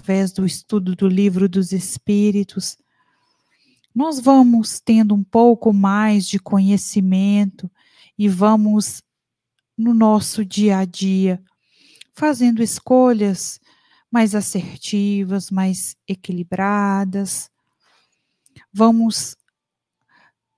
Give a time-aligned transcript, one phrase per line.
[0.00, 2.78] através do estudo do livro dos Espíritos,
[3.94, 7.70] nós vamos tendo um pouco mais de conhecimento
[8.18, 9.02] e vamos
[9.76, 11.42] no nosso dia a dia
[12.14, 13.60] fazendo escolhas
[14.10, 17.50] mais assertivas, mais equilibradas.
[18.72, 19.36] Vamos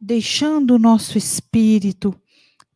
[0.01, 2.15] deixando o nosso espírito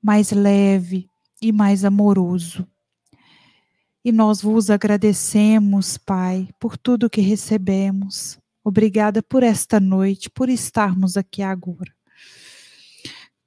[0.03, 1.09] mais leve
[1.41, 2.67] e mais amoroso.
[4.07, 8.39] E nós vos agradecemos, Pai, por tudo que recebemos.
[8.63, 11.93] Obrigada por esta noite, por estarmos aqui agora.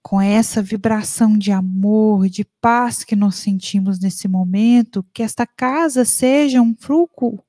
[0.03, 6.03] Com essa vibração de amor, de paz que nós sentimos nesse momento, que esta casa
[6.03, 7.41] seja um fruto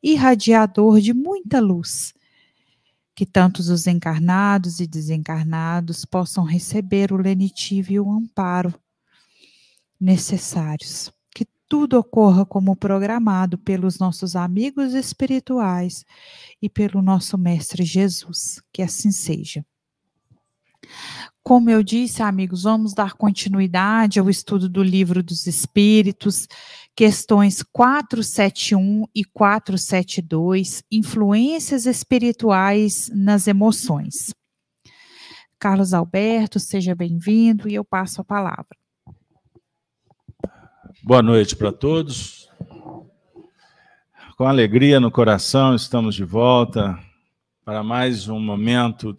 [0.00, 2.14] irradiador de muita luz.
[3.12, 8.72] Que tantos os encarnados e desencarnados possam receber o lenitivo e o amparo
[10.00, 11.12] necessários
[11.72, 16.04] tudo ocorra como programado pelos nossos amigos espirituais
[16.60, 18.60] e pelo nosso Mestre Jesus.
[18.70, 19.64] Que assim seja.
[21.42, 26.46] Como eu disse, amigos, vamos dar continuidade ao estudo do Livro dos Espíritos,
[26.94, 34.34] questões 471 e 472, influências espirituais nas emoções.
[35.58, 38.81] Carlos Alberto, seja bem-vindo e eu passo a palavra.
[41.04, 42.48] Boa noite para todos.
[44.36, 46.96] Com alegria no coração, estamos de volta
[47.64, 49.18] para mais um momento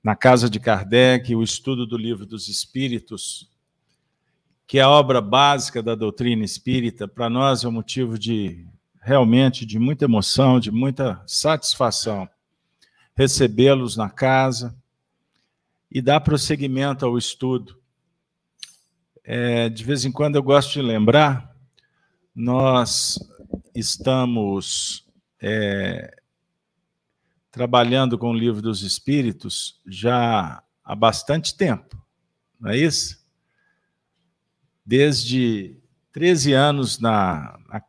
[0.00, 3.50] na casa de Kardec, o estudo do Livro dos Espíritos,
[4.64, 7.08] que é a obra básica da doutrina espírita.
[7.08, 8.64] Para nós é um motivo de
[9.02, 12.28] realmente de muita emoção, de muita satisfação
[13.16, 14.72] recebê-los na casa
[15.90, 17.77] e dar prosseguimento ao estudo
[19.30, 21.54] é, de vez em quando eu gosto de lembrar,
[22.34, 23.18] nós
[23.74, 25.06] estamos
[25.38, 26.16] é,
[27.50, 32.02] trabalhando com o livro dos Espíritos já há bastante tempo,
[32.58, 33.22] não é isso?
[34.82, 35.76] Desde
[36.10, 37.82] 13 anos na, na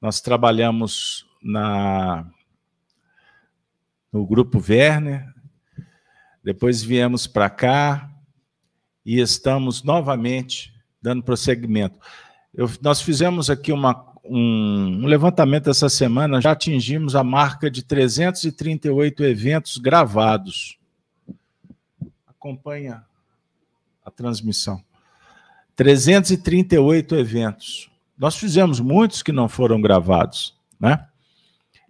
[0.00, 2.28] nós trabalhamos na,
[4.12, 5.32] no grupo Werner,
[6.42, 8.15] depois viemos para cá,
[9.06, 11.96] e estamos novamente dando prosseguimento.
[12.52, 17.84] Eu, nós fizemos aqui uma, um, um, levantamento essa semana, já atingimos a marca de
[17.84, 20.76] 338 eventos gravados.
[22.26, 23.04] Acompanha
[24.04, 24.82] a transmissão.
[25.76, 27.88] 338 eventos.
[28.18, 31.06] Nós fizemos muitos que não foram gravados, né?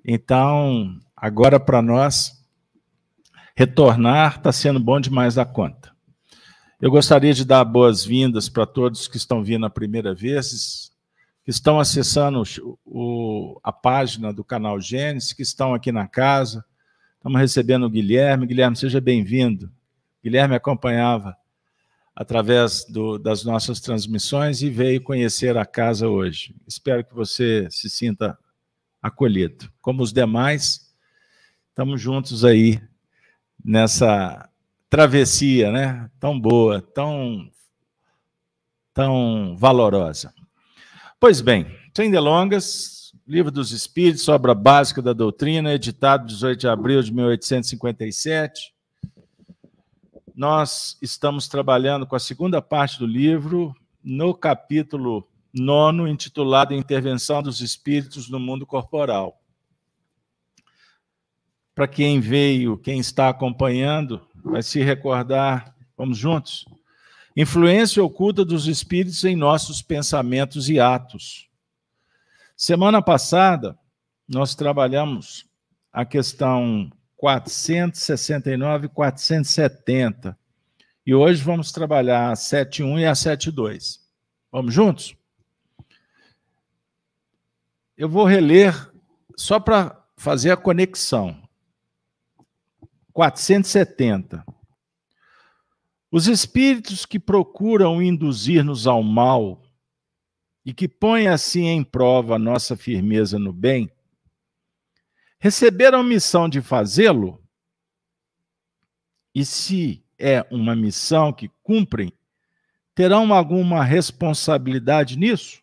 [0.04, 2.44] Então, agora para nós
[3.56, 5.85] retornar está sendo bom demais da conta.
[6.78, 10.92] Eu gostaria de dar boas-vindas para todos que estão vindo a primeira vez,
[11.42, 12.42] que estão acessando
[12.84, 16.62] o, a página do canal Gênesis, que estão aqui na casa.
[17.16, 18.46] Estamos recebendo o Guilherme.
[18.46, 19.72] Guilherme, seja bem-vindo.
[20.22, 21.34] Guilherme acompanhava
[22.14, 26.54] através do, das nossas transmissões e veio conhecer a casa hoje.
[26.68, 28.38] Espero que você se sinta
[29.00, 29.72] acolhido.
[29.80, 30.94] Como os demais,
[31.70, 32.78] estamos juntos aí
[33.64, 34.46] nessa
[34.96, 36.10] travessia, né?
[36.18, 37.50] Tão boa, tão,
[38.94, 40.32] tão valorosa.
[41.20, 47.02] Pois bem, sem delongas, Livro dos Espíritos, obra básica da doutrina, editado 18 de abril
[47.02, 48.72] de 1857.
[50.34, 57.60] Nós estamos trabalhando com a segunda parte do livro, no capítulo nono, intitulado Intervenção dos
[57.60, 59.38] Espíritos no Mundo Corporal.
[61.74, 66.64] Para quem veio, quem está acompanhando, vai se recordar, vamos juntos?
[67.36, 71.48] Influência oculta dos espíritos em nossos pensamentos e atos.
[72.56, 73.78] Semana passada,
[74.26, 75.44] nós trabalhamos
[75.92, 80.38] a questão 469 e 470.
[81.04, 84.00] E hoje vamos trabalhar a 71 e a 72.
[84.50, 85.14] Vamos juntos?
[87.96, 88.90] Eu vou reler
[89.36, 91.45] só para fazer a conexão.
[93.16, 94.44] 470.
[96.12, 99.62] Os espíritos que procuram induzir-nos ao mal
[100.62, 103.90] e que põem assim em prova nossa firmeza no bem,
[105.38, 107.42] receberam a missão de fazê-lo?
[109.34, 112.12] E se é uma missão que cumprem,
[112.94, 115.62] terão alguma responsabilidade nisso?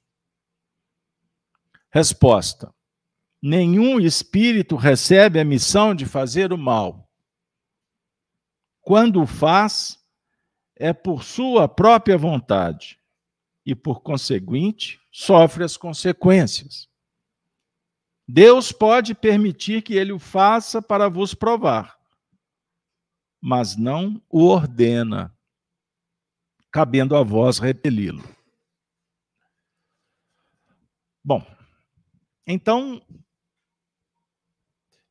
[1.92, 2.74] Resposta:
[3.40, 7.08] Nenhum espírito recebe a missão de fazer o mal
[8.84, 9.98] quando o faz,
[10.76, 13.00] é por sua própria vontade
[13.66, 16.90] e, por conseguinte, sofre as consequências.
[18.28, 21.98] Deus pode permitir que ele o faça para vos provar,
[23.42, 25.34] mas não o ordena,
[26.70, 28.24] cabendo a vós repeli-lo.
[31.24, 31.46] Bom,
[32.46, 33.02] então,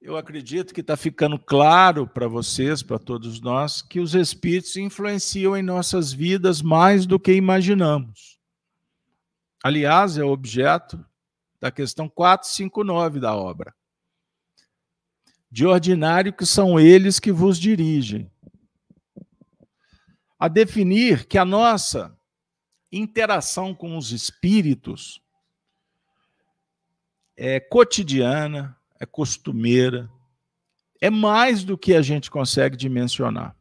[0.04, 5.56] eu acredito que está ficando claro para vocês, para todos nós, que os espíritos influenciam
[5.56, 8.36] em nossas vidas mais do que imaginamos.
[9.62, 11.04] Aliás, é o objeto
[11.60, 13.72] da questão 459 da obra.
[15.48, 18.28] De ordinário que são eles que vos dirigem.
[20.36, 22.18] A definir que a nossa
[22.90, 25.22] interação com os espíritos
[27.36, 30.08] é cotidiana, é costumeira,
[31.00, 33.56] é mais do que a gente consegue dimensionar.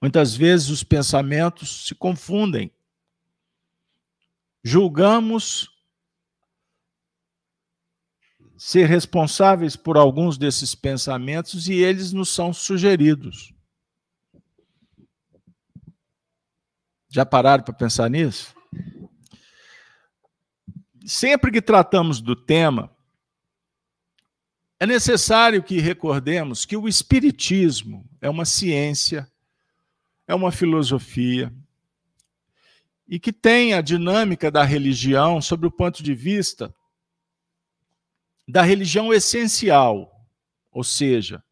[0.00, 2.72] Muitas vezes os pensamentos se confundem.
[4.64, 5.68] Julgamos
[8.56, 13.52] ser responsáveis por alguns desses pensamentos e eles nos são sugeridos.
[17.10, 18.54] Já pararam para pensar nisso?
[21.04, 22.96] Sempre que tratamos do tema,
[24.80, 29.30] é necessário que recordemos que o Espiritismo é uma ciência,
[30.26, 31.52] é uma filosofia,
[33.08, 36.72] e que tem a dinâmica da religião sob o ponto de vista
[38.46, 40.26] da religião essencial,
[40.70, 41.42] ou seja,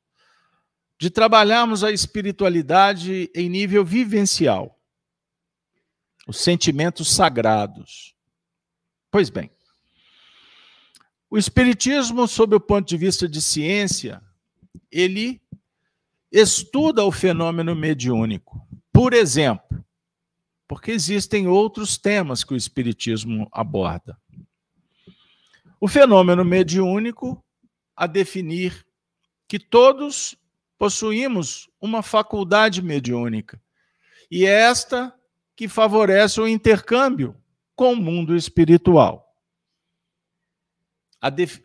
[0.99, 4.79] de trabalharmos a espiritualidade em nível vivencial,
[6.27, 8.15] os sentimentos sagrados.
[9.11, 9.51] Pois bem,
[11.29, 14.23] o Espiritismo, sob o ponto de vista de ciência,
[14.91, 15.41] ele
[16.31, 18.61] estuda o fenômeno mediúnico.
[18.93, 19.85] Por exemplo,
[20.69, 24.17] porque existem outros temas que o Espiritismo aborda.
[25.81, 27.43] O fenômeno mediúnico,
[27.95, 28.87] a definir
[29.49, 30.37] que todos
[30.79, 33.61] possuímos uma faculdade mediúnica,
[34.31, 35.15] e é esta
[35.55, 37.37] que favorece o intercâmbio
[37.75, 39.26] com o mundo espiritual
[41.31, 41.61] def...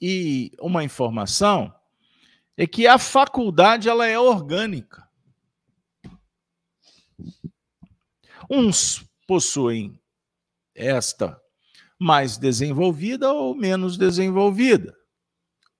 [0.00, 1.74] e uma informação
[2.56, 5.08] é que a faculdade ela é orgânica.
[8.48, 9.98] Uns possuem
[10.74, 11.40] esta
[11.98, 14.96] mais desenvolvida ou menos desenvolvida.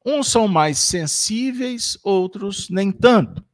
[0.05, 3.45] Uns são mais sensíveis, outros nem tanto.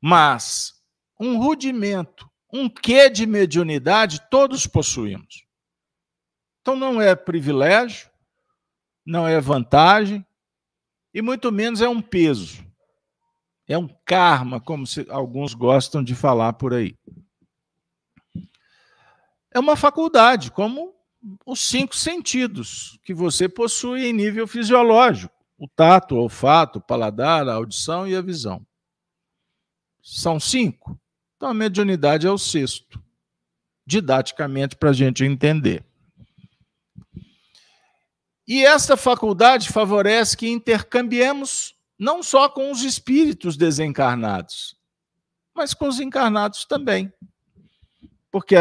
[0.00, 0.74] Mas
[1.18, 5.46] um rudimento, um quê de mediunidade, todos possuímos.
[6.60, 8.10] Então não é privilégio,
[9.04, 10.24] não é vantagem
[11.12, 12.64] e muito menos é um peso.
[13.66, 16.96] É um karma, como alguns gostam de falar por aí.
[19.50, 20.92] É uma faculdade, como
[21.46, 27.48] os cinco sentidos que você possui em nível fisiológico: o tato, o olfato, o paladar,
[27.48, 28.66] a audição e a visão.
[30.02, 31.00] São cinco.
[31.36, 33.02] Então a mediunidade é o sexto,
[33.86, 35.84] didaticamente para a gente entender.
[38.46, 44.76] E esta faculdade favorece que intercambiemos não só com os espíritos desencarnados,
[45.54, 47.12] mas com os encarnados também.
[48.30, 48.56] Porque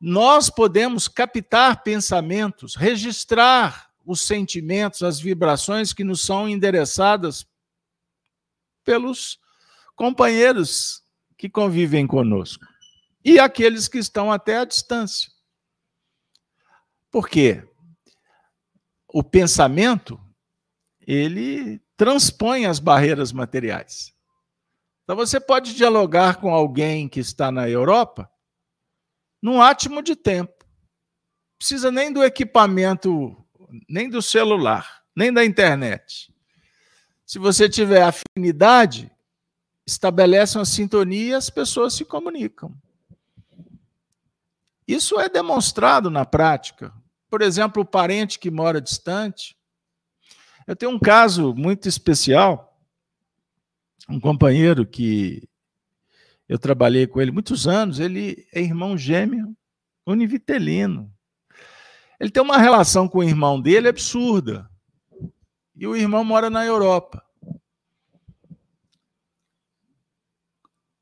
[0.00, 7.46] nós podemos captar pensamentos, registrar os sentimentos, as vibrações que nos são endereçadas
[8.84, 9.38] pelos
[9.94, 11.02] companheiros
[11.38, 12.66] que convivem conosco
[13.24, 15.30] e aqueles que estão até à distância.
[17.10, 17.69] Por quê?
[19.12, 20.20] O pensamento
[21.00, 24.14] ele transpõe as barreiras materiais.
[25.02, 28.30] Então você pode dialogar com alguém que está na Europa
[29.42, 30.64] num átimo de tempo.
[31.58, 33.36] Precisa nem do equipamento,
[33.88, 36.32] nem do celular, nem da internet.
[37.26, 39.10] Se você tiver afinidade,
[39.86, 42.74] estabelece uma sintonia e as pessoas se comunicam.
[44.86, 46.92] Isso é demonstrado na prática
[47.30, 49.56] por exemplo, o parente que mora distante.
[50.66, 52.76] Eu tenho um caso muito especial,
[54.08, 55.48] um companheiro que
[56.48, 59.56] eu trabalhei com ele muitos anos, ele é irmão gêmeo
[60.04, 61.12] univitelino.
[62.18, 64.68] Ele tem uma relação com o irmão dele absurda.
[65.76, 67.24] E o irmão mora na Europa.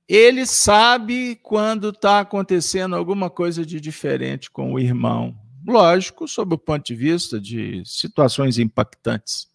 [0.06, 6.58] Ele sabe quando está acontecendo alguma coisa de diferente com o irmão lógico, sob o
[6.58, 9.50] ponto de vista de situações impactantes.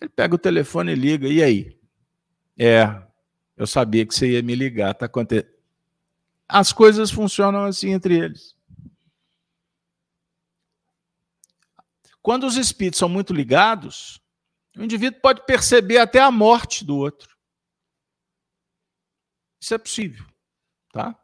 [0.00, 1.78] Ele pega o telefone e liga, e aí?
[2.58, 3.02] É,
[3.56, 5.50] eu sabia que você ia me ligar, tá acontecendo.
[6.48, 8.56] As coisas funcionam assim entre eles.
[12.22, 14.20] Quando os espíritos são muito ligados,
[14.76, 17.36] o indivíduo pode perceber até a morte do outro.
[19.60, 20.24] Isso é possível,
[20.92, 21.18] tá?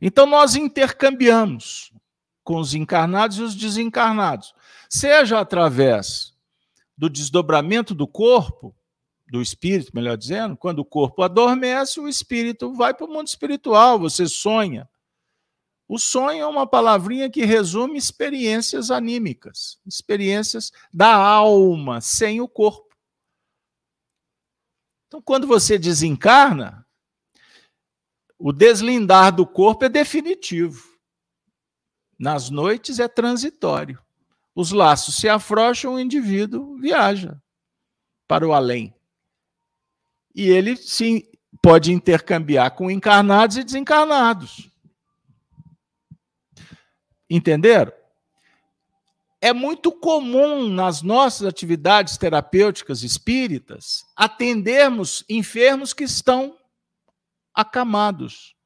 [0.00, 1.92] Então nós intercambiamos
[2.48, 4.54] com os encarnados e os desencarnados,
[4.88, 6.32] seja através
[6.96, 8.74] do desdobramento do corpo,
[9.30, 13.98] do espírito, melhor dizendo, quando o corpo adormece, o espírito vai para o mundo espiritual,
[13.98, 14.88] você sonha.
[15.86, 22.96] O sonho é uma palavrinha que resume experiências anímicas, experiências da alma sem o corpo.
[25.06, 26.86] Então, quando você desencarna,
[28.38, 30.97] o deslindar do corpo é definitivo.
[32.18, 34.02] Nas noites é transitório.
[34.54, 37.40] Os laços se afrouxam, o indivíduo viaja
[38.26, 38.92] para o além.
[40.34, 41.22] E ele sim
[41.62, 44.70] pode intercambiar com encarnados e desencarnados.
[47.30, 47.92] Entenderam?
[49.40, 56.58] É muito comum nas nossas atividades terapêuticas espíritas atendermos enfermos que estão
[57.54, 58.56] acamados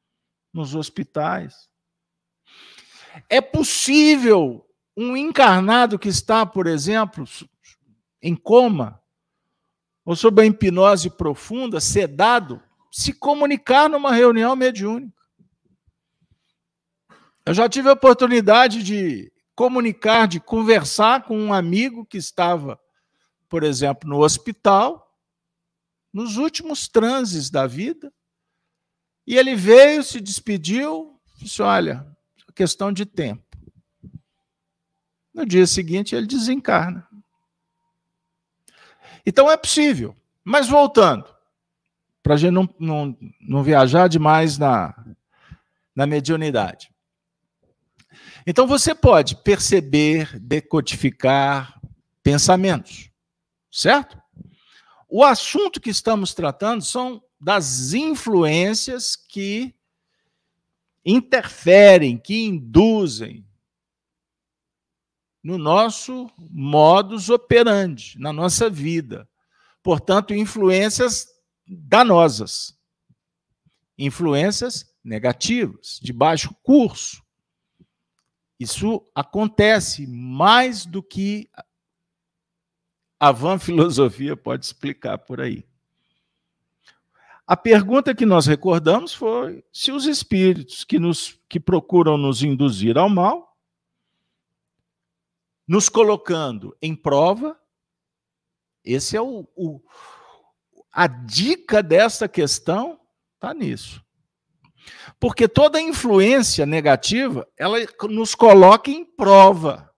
[0.52, 1.68] nos hospitais.
[3.28, 4.66] É possível
[4.96, 7.24] um encarnado que está, por exemplo,
[8.20, 9.00] em coma,
[10.04, 15.22] ou sob a hipnose profunda, sedado, se comunicar numa reunião mediúnica.
[17.44, 22.78] Eu já tive a oportunidade de comunicar, de conversar com um amigo que estava,
[23.48, 25.16] por exemplo, no hospital,
[26.12, 28.12] nos últimos transes da vida,
[29.26, 32.06] e ele veio, se despediu, disse: Olha,
[32.54, 33.44] questão de tempo.
[35.32, 37.06] No dia seguinte, ele desencarna.
[39.24, 40.16] Então é possível.
[40.44, 41.24] Mas voltando,
[42.22, 44.94] para a gente não, não, não viajar demais na,
[45.94, 46.92] na mediunidade.
[48.46, 51.80] Então você pode perceber, decodificar
[52.22, 53.10] pensamentos,
[53.70, 54.20] certo?
[55.08, 59.74] O assunto que estamos tratando são das influências que
[61.04, 63.46] interferem, que induzem
[65.42, 69.28] no nosso modus operandi, na nossa vida.
[69.82, 71.26] Portanto, influências
[71.66, 72.78] danosas,
[73.98, 77.22] influências negativas, de baixo curso.
[78.58, 81.50] Isso acontece mais do que
[83.18, 85.64] a van filosofia pode explicar por aí.
[87.52, 92.96] A pergunta que nós recordamos foi se os espíritos que, nos, que procuram nos induzir
[92.96, 93.54] ao mal,
[95.68, 97.60] nos colocando em prova,
[98.82, 99.82] esse é o, o
[100.90, 102.98] a dica dessa questão
[103.34, 104.02] está nisso.
[105.20, 107.76] Porque toda influência negativa, ela
[108.08, 109.94] nos coloca em prova.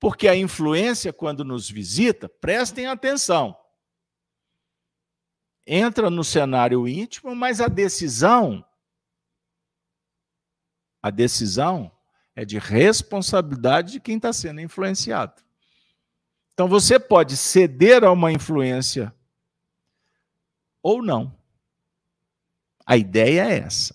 [0.00, 3.56] Porque a influência, quando nos visita, prestem atenção,
[5.66, 8.64] entra no cenário íntimo, mas a decisão,
[11.02, 11.90] a decisão
[12.34, 15.42] é de responsabilidade de quem está sendo influenciado.
[16.52, 19.14] Então você pode ceder a uma influência
[20.82, 21.34] ou não.
[22.84, 23.94] A ideia é essa.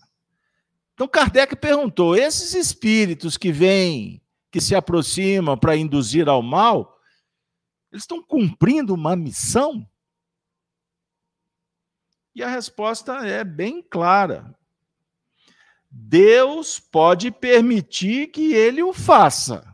[0.93, 6.97] Então Kardec perguntou: esses espíritos que vêm, que se aproximam para induzir ao mal,
[7.91, 9.87] eles estão cumprindo uma missão?
[12.35, 14.53] E a resposta é bem clara.
[15.89, 19.65] Deus pode permitir que ele o faça,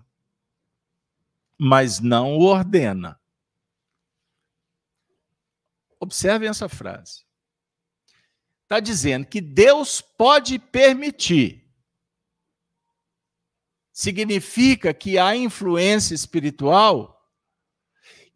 [1.57, 3.19] mas não o ordena.
[5.99, 7.25] Observem essa frase.
[8.61, 11.67] Está dizendo que Deus pode permitir.
[13.91, 17.27] Significa que a influência espiritual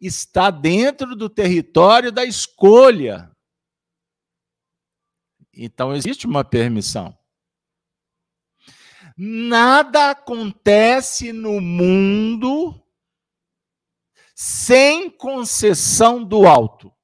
[0.00, 3.35] está dentro do território da escolha
[5.56, 7.18] então existe uma permissão.
[9.16, 12.78] Nada acontece no mundo
[14.34, 16.94] sem concessão do alto.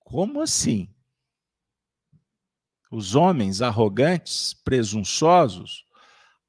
[0.00, 0.92] Como assim?
[2.90, 5.84] Os homens arrogantes, presunçosos,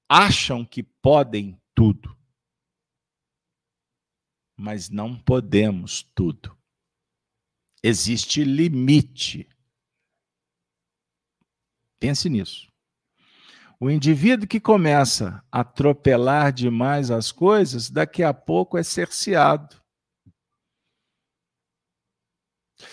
[0.07, 2.17] acham que podem tudo.
[4.57, 6.58] Mas não podemos tudo
[7.83, 9.47] existe limite.
[11.99, 12.69] Pense nisso.
[13.79, 19.81] O indivíduo que começa a atropelar demais as coisas, daqui a pouco é cerceado.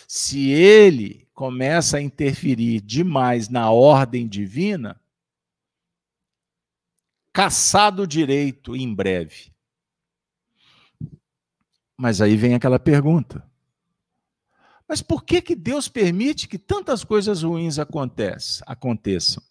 [0.07, 5.01] Se ele começa a interferir demais na ordem divina,
[7.33, 9.53] caçado direito em breve.
[11.97, 13.46] Mas aí vem aquela pergunta:
[14.89, 19.43] mas por que, que Deus permite que tantas coisas ruins aconteçam?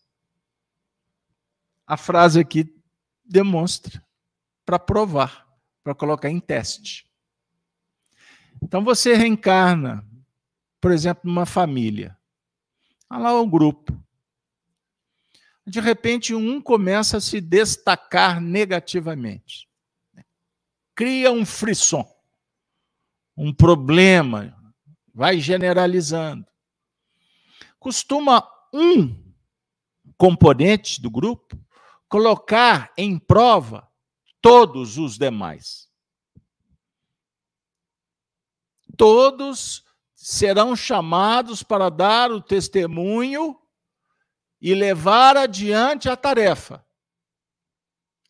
[1.86, 2.74] A frase aqui
[3.24, 4.04] demonstra,
[4.66, 5.46] para provar,
[5.84, 7.06] para colocar em teste.
[8.62, 10.08] Então você reencarna,
[10.80, 12.18] por exemplo, numa família.
[13.10, 13.94] Olha lá o grupo.
[15.68, 19.68] De repente, um começa a se destacar negativamente.
[20.96, 22.08] Cria um frisson,
[23.36, 24.56] um problema,
[25.16, 26.46] vai generalizando.
[27.80, 29.34] Costuma um
[30.18, 31.58] componente do grupo
[32.10, 33.90] colocar em prova
[34.42, 35.90] todos os demais.
[38.98, 43.58] Todos serão chamados para dar o testemunho
[44.60, 46.86] e levar adiante a tarefa,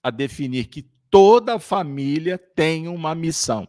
[0.03, 3.67] a definir que toda família tem uma missão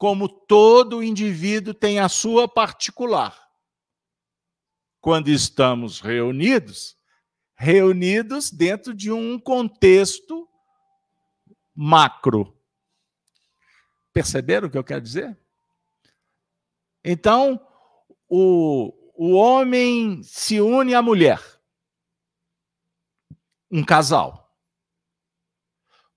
[0.00, 3.38] como todo indivíduo tem a sua particular.
[4.98, 6.96] Quando estamos reunidos,
[7.54, 10.48] reunidos dentro de um contexto
[11.74, 12.58] macro.
[14.10, 15.38] Perceberam o que eu quero dizer?
[17.04, 17.60] Então,
[18.26, 21.42] o, o homem se une à mulher,
[23.70, 24.50] um casal.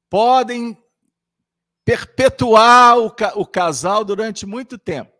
[0.09, 0.81] Podem
[1.85, 5.11] perpetuar o, ca o casal durante muito tempo.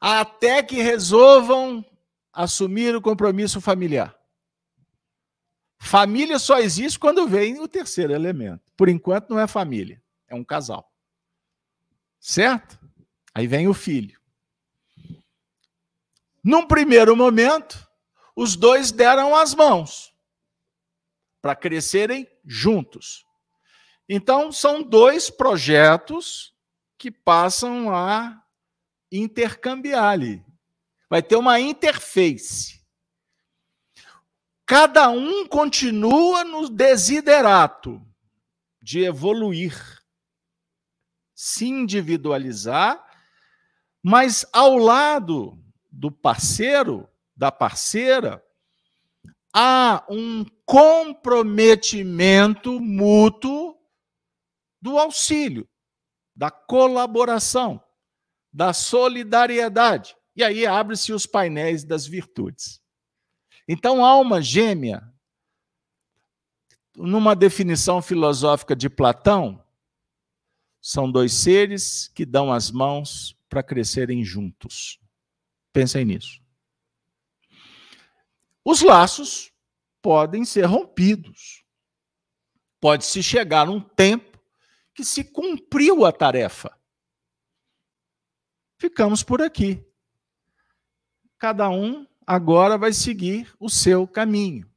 [0.00, 1.84] Até que resolvam
[2.32, 4.16] assumir o compromisso familiar.
[5.78, 8.62] Família só existe quando vem o terceiro elemento.
[8.76, 10.92] Por enquanto não é família, é um casal.
[12.18, 12.78] Certo?
[13.34, 14.20] Aí vem o filho.
[16.42, 17.88] Num primeiro momento,
[18.34, 20.14] os dois deram as mãos
[21.40, 23.26] para crescerem juntos.
[24.12, 26.52] Então, são dois projetos
[26.98, 28.42] que passam a
[29.12, 30.44] intercambiar ali.
[31.08, 32.84] Vai ter uma interface.
[34.66, 38.04] Cada um continua no desiderato
[38.82, 40.02] de evoluir,
[41.32, 43.00] se individualizar,
[44.02, 45.56] mas ao lado
[45.88, 48.44] do parceiro, da parceira,
[49.54, 53.78] há um comprometimento mútuo
[54.80, 55.68] do auxílio,
[56.34, 57.82] da colaboração,
[58.52, 60.16] da solidariedade.
[60.34, 62.80] E aí abre-se os painéis das virtudes.
[63.68, 65.02] Então, alma gêmea,
[66.96, 69.64] numa definição filosófica de Platão,
[70.80, 74.98] são dois seres que dão as mãos para crescerem juntos.
[75.72, 76.40] Pensem nisso.
[78.64, 79.52] Os laços
[80.00, 81.64] podem ser rompidos.
[82.80, 84.29] Pode-se chegar num tempo
[85.00, 86.78] que se cumpriu a tarefa.
[88.78, 89.82] Ficamos por aqui.
[91.38, 94.70] Cada um agora vai seguir o seu caminho.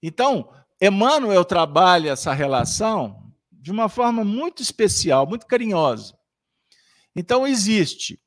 [0.00, 6.16] Então, Emmanuel trabalha essa relação de uma forma muito especial, muito carinhosa.
[7.16, 8.22] Então, existe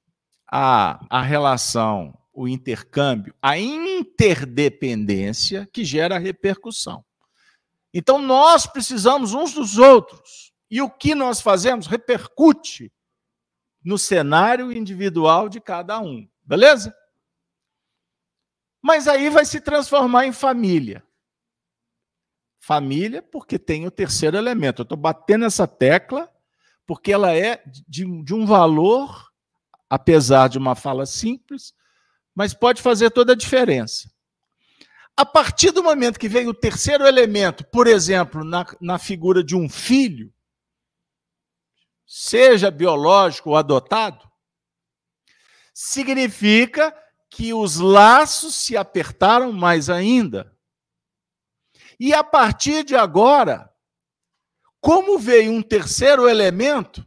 [0.46, 7.06] a, a relação, o intercâmbio, a interdependência que gera repercussão.
[7.94, 10.47] Então, nós precisamos uns dos outros.
[10.70, 12.92] E o que nós fazemos repercute
[13.84, 16.28] no cenário individual de cada um.
[16.44, 16.96] Beleza?
[18.82, 21.04] Mas aí vai se transformar em família.
[22.60, 24.82] Família, porque tem o terceiro elemento.
[24.82, 26.32] Eu estou batendo essa tecla
[26.86, 29.30] porque ela é de, de um valor,
[29.90, 31.74] apesar de uma fala simples,
[32.34, 34.10] mas pode fazer toda a diferença.
[35.16, 39.56] A partir do momento que vem o terceiro elemento, por exemplo, na, na figura de
[39.56, 40.34] um filho,
[42.08, 44.26] seja biológico ou adotado,
[45.74, 46.96] significa
[47.30, 50.56] que os laços se apertaram mais ainda.
[52.00, 53.70] E a partir de agora,
[54.80, 57.06] como veio um terceiro elemento,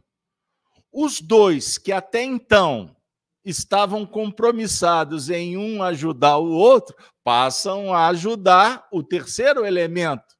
[0.93, 2.95] os dois que até então
[3.43, 10.35] estavam compromissados em um ajudar o outro, passam a ajudar o terceiro elemento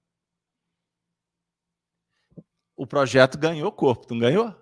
[2.82, 4.56] o projeto ganhou corpo, não ganhou?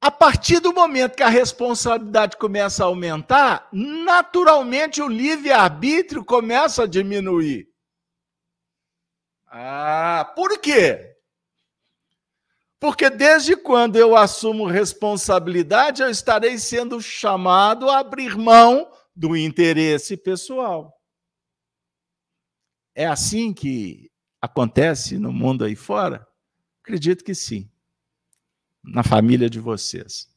[0.00, 6.86] A partir do momento que a responsabilidade começa a aumentar, naturalmente o livre-arbítrio começa a
[6.88, 7.68] diminuir.
[9.46, 11.14] Ah, por quê?
[12.80, 20.16] Porque desde quando eu assumo responsabilidade, eu estarei sendo chamado a abrir mão do interesse
[20.16, 20.92] pessoal.
[22.92, 24.10] É assim que
[24.42, 26.28] acontece no mundo aí fora?
[26.82, 27.70] Acredito que sim.
[28.82, 30.28] Na família de vocês.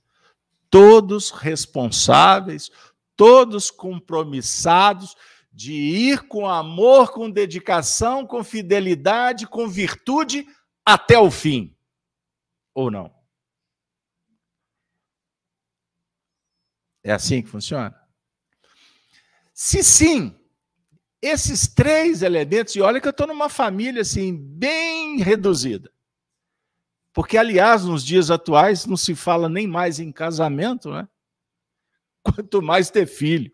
[0.70, 2.70] Todos responsáveis,
[3.16, 5.16] todos compromissados
[5.52, 10.48] de ir com amor, com dedicação, com fidelidade, com virtude
[10.84, 11.78] até o fim.
[12.74, 13.14] Ou não?
[17.04, 17.96] É assim que funciona?
[19.54, 20.36] Se sim,
[21.22, 25.93] esses três elementos, e olha que eu estou numa família assim, bem reduzida.
[27.14, 31.08] Porque, aliás, nos dias atuais não se fala nem mais em casamento, né?
[32.24, 33.52] Quanto mais ter filho.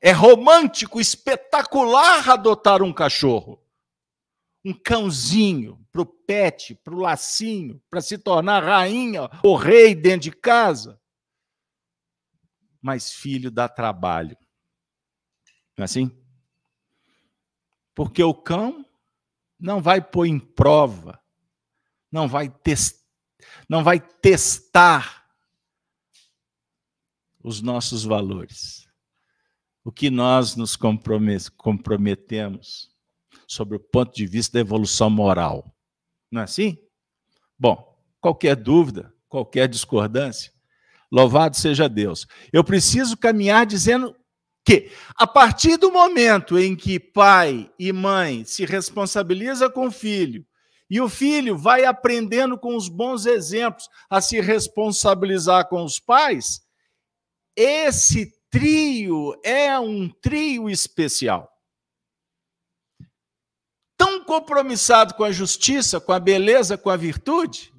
[0.00, 3.62] É romântico, espetacular adotar um cachorro.
[4.62, 10.20] Um cãozinho para o pet, para o lacinho, para se tornar rainha ou rei dentro
[10.20, 11.00] de casa
[12.84, 14.36] mas filho dá trabalho.
[15.74, 16.10] Não é assim?
[17.94, 18.84] Porque o cão
[19.58, 21.18] não vai pôr em prova,
[22.14, 22.54] não vai,
[23.68, 25.26] não vai testar
[27.42, 28.88] os nossos valores.
[29.82, 32.88] O que nós nos comprometemos
[33.48, 35.76] sobre o ponto de vista da evolução moral.
[36.30, 36.78] Não é assim?
[37.58, 40.54] Bom, qualquer dúvida, qualquer discordância,
[41.10, 42.28] Louvado seja Deus.
[42.52, 44.14] Eu preciso caminhar dizendo
[44.64, 50.46] que, a partir do momento em que pai e mãe se responsabiliza com o filho,
[50.88, 56.62] e o filho vai aprendendo com os bons exemplos a se responsabilizar com os pais,
[57.56, 61.50] esse trio é um trio especial.
[63.96, 67.72] Tão compromissado com a justiça, com a beleza, com a virtude,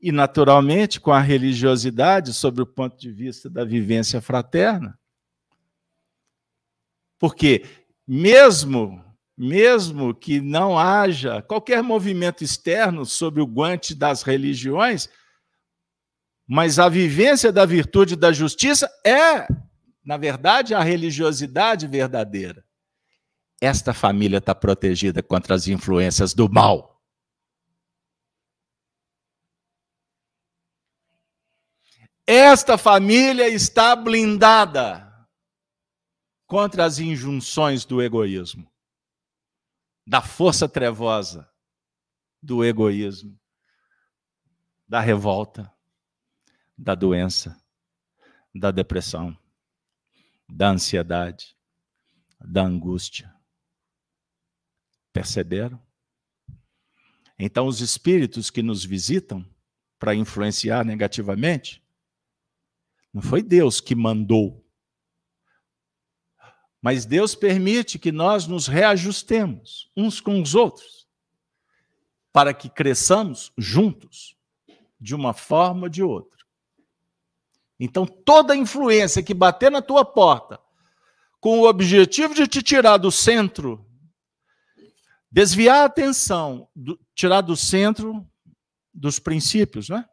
[0.00, 4.98] e, naturalmente, com a religiosidade sob o ponto de vista da vivência fraterna.
[7.18, 7.64] Porque,
[8.06, 9.03] mesmo,
[9.36, 15.08] mesmo que não haja qualquer movimento externo sobre o guante das religiões,
[16.46, 19.46] mas a vivência da virtude e da justiça é,
[20.04, 22.64] na verdade, a religiosidade verdadeira.
[23.60, 27.02] Esta família está protegida contra as influências do mal.
[32.26, 35.04] Esta família está blindada
[36.46, 38.70] contra as injunções do egoísmo,
[40.06, 41.50] da força trevosa
[42.42, 43.38] do egoísmo,
[44.86, 45.72] da revolta,
[46.76, 47.58] da doença,
[48.54, 49.36] da depressão,
[50.48, 51.56] da ansiedade,
[52.38, 53.34] da angústia.
[55.12, 55.80] Perceberam?
[57.38, 59.48] Então, os espíritos que nos visitam
[59.98, 61.82] para influenciar negativamente
[63.12, 64.63] não foi Deus que mandou.
[66.84, 71.08] Mas Deus permite que nós nos reajustemos uns com os outros,
[72.30, 74.36] para que cresçamos juntos,
[75.00, 76.44] de uma forma ou de outra.
[77.80, 80.60] Então, toda influência que bater na tua porta,
[81.40, 83.82] com o objetivo de te tirar do centro,
[85.30, 88.28] desviar a atenção, do, tirar do centro
[88.92, 90.06] dos princípios, né?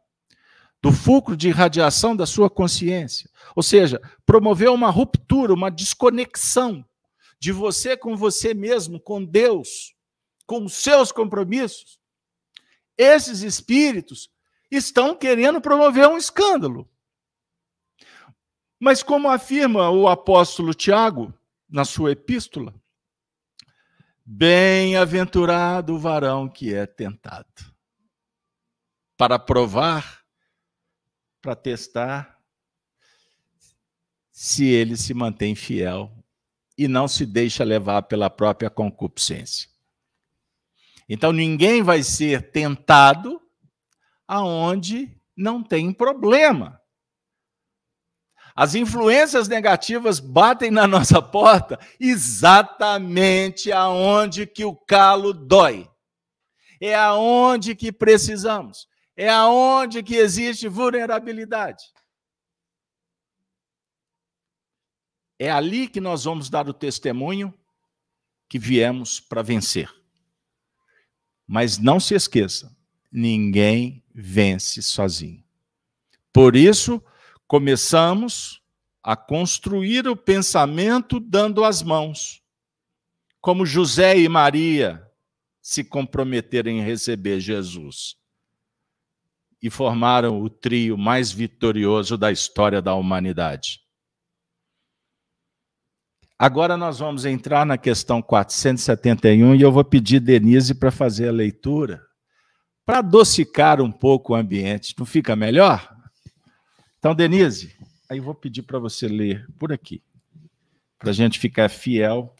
[0.82, 3.30] Do fulcro de irradiação da sua consciência.
[3.54, 6.84] Ou seja, promover uma ruptura, uma desconexão
[7.38, 9.94] de você com você mesmo, com Deus,
[10.44, 12.00] com os seus compromissos.
[12.98, 14.28] Esses espíritos
[14.70, 16.88] estão querendo promover um escândalo.
[18.78, 21.32] Mas, como afirma o apóstolo Tiago
[21.70, 22.74] na sua epístola,
[24.24, 27.72] bem-aventurado o varão que é tentado,
[29.16, 30.21] para provar
[31.42, 32.38] para testar
[34.30, 36.10] se ele se mantém fiel
[36.78, 39.68] e não se deixa levar pela própria concupiscência.
[41.08, 43.42] Então ninguém vai ser tentado
[44.26, 46.80] aonde não tem problema.
[48.54, 55.90] As influências negativas batem na nossa porta exatamente aonde que o calo dói.
[56.80, 61.84] É aonde que precisamos é aonde que existe vulnerabilidade.
[65.38, 67.52] É ali que nós vamos dar o testemunho
[68.48, 69.92] que viemos para vencer.
[71.46, 72.74] Mas não se esqueça,
[73.10, 75.42] ninguém vence sozinho.
[76.32, 77.02] Por isso,
[77.46, 78.62] começamos
[79.02, 82.42] a construir o pensamento dando as mãos.
[83.40, 85.04] Como José e Maria
[85.60, 88.21] se comprometeram em receber Jesus
[89.62, 93.80] e formaram o trio mais vitorioso da história da humanidade.
[96.38, 101.32] Agora nós vamos entrar na questão 471 e eu vou pedir Denise para fazer a
[101.32, 102.02] leitura,
[102.84, 104.92] para adocicar um pouco o ambiente.
[104.98, 105.96] Não fica melhor?
[106.98, 107.76] Então, Denise,
[108.10, 110.02] aí eu vou pedir para você ler por aqui,
[110.98, 112.34] para a gente ficar fiel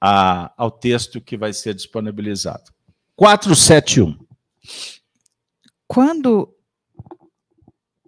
[0.00, 2.72] a, ao texto que vai ser disponibilizado.
[3.14, 4.18] 471.
[5.88, 6.54] Quando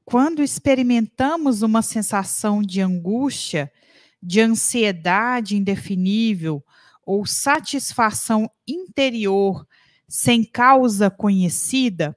[0.05, 3.73] quando experimentamos uma sensação de angústia,
[4.21, 6.65] de ansiedade indefinível
[7.07, 9.65] ou satisfação interior
[10.09, 12.17] sem causa conhecida,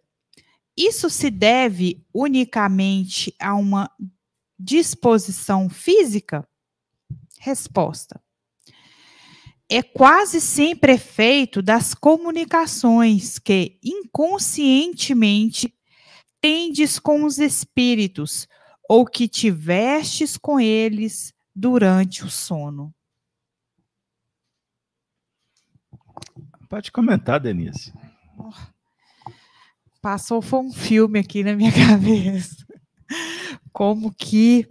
[0.75, 3.91] isso se deve unicamente a uma
[4.57, 6.47] disposição física?
[7.39, 8.22] Resposta.
[9.69, 15.73] É quase sempre efeito das comunicações que inconscientemente
[16.41, 18.47] tendes com os espíritos
[18.87, 22.93] ou que tivestes com eles durante o sono.
[26.69, 27.93] Pode comentar, Denise.
[30.01, 32.65] Passou foi um filme aqui na minha cabeça.
[33.71, 34.67] Como que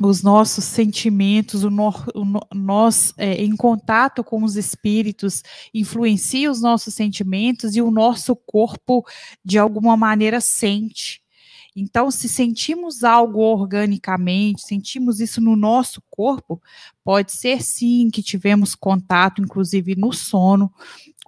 [0.00, 6.60] os nossos sentimentos, o, no, o nós é, em contato com os espíritos influencia os
[6.60, 9.06] nossos sentimentos e o nosso corpo
[9.44, 11.22] de alguma maneira sente.
[11.74, 16.60] Então, se sentimos algo organicamente, sentimos isso no nosso corpo,
[17.04, 20.72] pode ser sim que tivemos contato, inclusive no sono,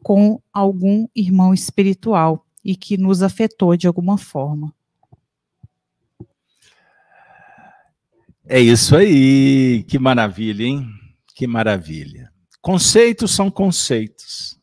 [0.02, 4.74] com algum irmão espiritual e que nos afetou de alguma forma.
[8.50, 10.88] É isso aí, que maravilha, hein?
[11.34, 12.32] Que maravilha.
[12.62, 14.58] Conceitos são conceitos.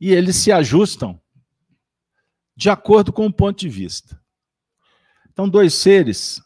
[0.00, 1.20] E eles se ajustam
[2.56, 4.20] de acordo com o ponto de vista.
[5.30, 6.42] Então, dois seres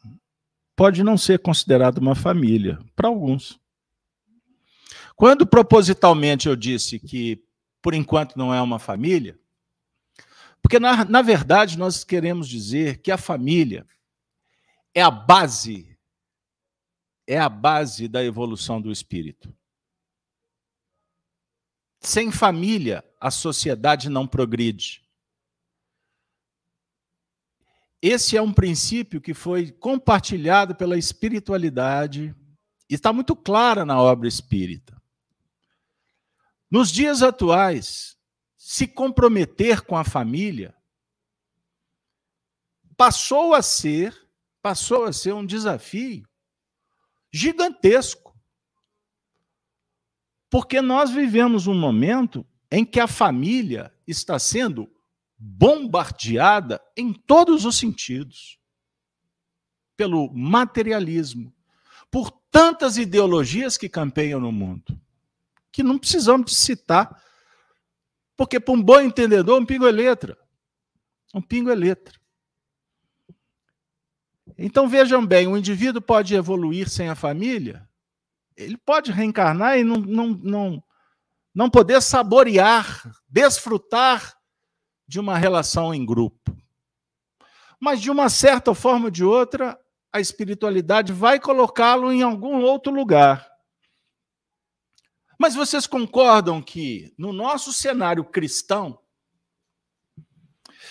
[0.77, 3.59] pode não ser considerado uma família, para alguns.
[5.17, 7.43] Quando propositalmente eu disse que,
[7.81, 9.39] por enquanto, não é uma família,
[10.61, 13.87] porque, na, na verdade, nós queremos dizer que a família
[14.97, 15.95] é a base,
[17.27, 19.55] é a base da evolução do espírito.
[22.01, 25.07] Sem família, a sociedade não progride.
[28.01, 32.35] Esse é um princípio que foi compartilhado pela espiritualidade
[32.89, 34.99] e está muito clara na obra espírita.
[36.71, 38.17] Nos dias atuais,
[38.57, 40.75] se comprometer com a família
[42.97, 44.26] passou a ser
[44.67, 46.29] passou a ser um desafio
[47.31, 48.37] gigantesco.
[50.51, 54.91] Porque nós vivemos um momento em que a família está sendo
[55.39, 58.59] bombardeada em todos os sentidos
[59.97, 61.55] pelo materialismo,
[62.11, 65.01] por tantas ideologias que campeiam no mundo,
[65.71, 67.23] que não precisamos citar,
[68.37, 70.37] porque para um bom entendedor, um pingo é letra.
[71.33, 72.19] Um pingo é letra.
[74.59, 77.89] Então vejam bem, o indivíduo pode evoluir sem a família?
[78.57, 80.85] Ele pode reencarnar e não, não, não,
[81.55, 84.35] não poder saborear, desfrutar
[85.07, 86.57] de uma relação em grupo.
[87.79, 89.79] Mas, de uma certa forma ou de outra,
[90.13, 93.47] a espiritualidade vai colocá-lo em algum outro lugar.
[95.39, 98.99] Mas vocês concordam que, no nosso cenário cristão,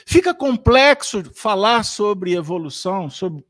[0.05, 3.43] fica complexo falar sobre evolução, sobre,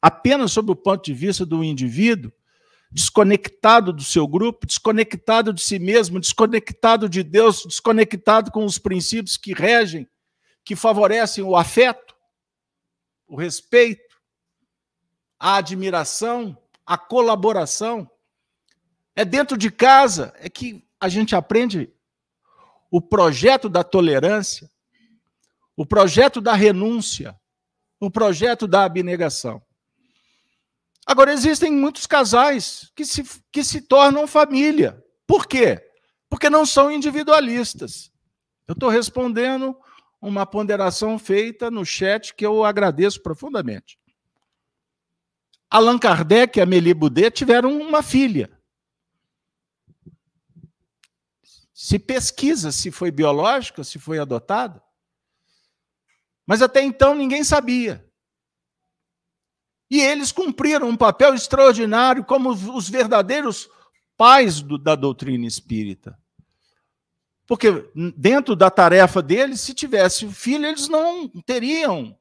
[0.00, 2.32] apenas sob o ponto de vista do indivíduo,
[2.90, 9.36] desconectado do seu grupo, desconectado de si mesmo, desconectado de Deus, desconectado com os princípios
[9.36, 10.08] que regem,
[10.64, 12.16] que favorecem o afeto,
[13.28, 14.16] o respeito,
[15.38, 18.10] a admiração, a colaboração.
[19.14, 21.92] É dentro de casa é que a gente aprende
[22.90, 24.68] o projeto da tolerância,
[25.76, 27.38] o projeto da renúncia,
[28.00, 29.62] o projeto da abnegação.
[31.10, 35.04] Agora, existem muitos casais que se, que se tornam família.
[35.26, 35.84] Por quê?
[36.28, 38.12] Porque não são individualistas.
[38.64, 39.76] Eu estou respondendo
[40.22, 43.98] uma ponderação feita no chat que eu agradeço profundamente.
[45.68, 48.48] Allan Kardec e Amélie Boudet tiveram uma filha.
[51.74, 54.80] Se pesquisa se foi biológica, se foi adotada.
[56.46, 58.08] Mas até então ninguém sabia.
[59.90, 63.68] E eles cumpriram um papel extraordinário como os verdadeiros
[64.16, 66.16] pais do, da doutrina espírita.
[67.46, 72.16] Porque dentro da tarefa deles, se tivesse filho, eles não teriam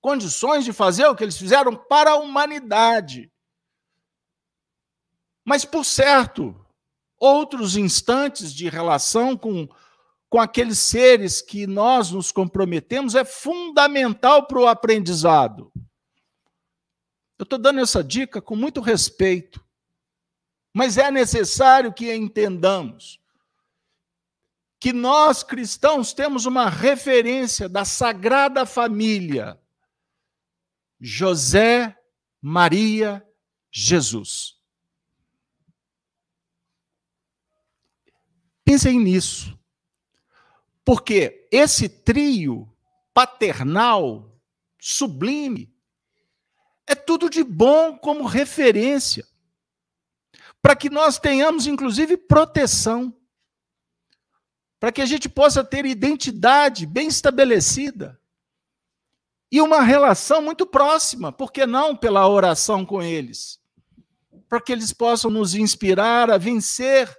[0.00, 3.32] condições de fazer o que eles fizeram para a humanidade.
[5.44, 6.54] Mas, por certo,
[7.18, 9.68] outros instantes de relação com,
[10.28, 15.72] com aqueles seres que nós nos comprometemos é fundamental para o aprendizado.
[17.38, 19.64] Eu estou dando essa dica com muito respeito,
[20.74, 23.20] mas é necessário que entendamos
[24.80, 29.60] que nós cristãos temos uma referência da Sagrada Família.
[31.00, 31.96] José,
[32.40, 33.26] Maria,
[33.70, 34.56] Jesus.
[38.64, 39.58] Pensem nisso.
[40.84, 42.72] Porque esse trio
[43.12, 44.40] paternal,
[44.80, 45.74] sublime,
[46.88, 49.26] é tudo de bom como referência.
[50.62, 53.14] Para que nós tenhamos, inclusive, proteção.
[54.80, 58.18] Para que a gente possa ter identidade bem estabelecida.
[59.52, 63.60] E uma relação muito próxima, por que não pela oração com eles?
[64.48, 67.14] Para que eles possam nos inspirar a vencer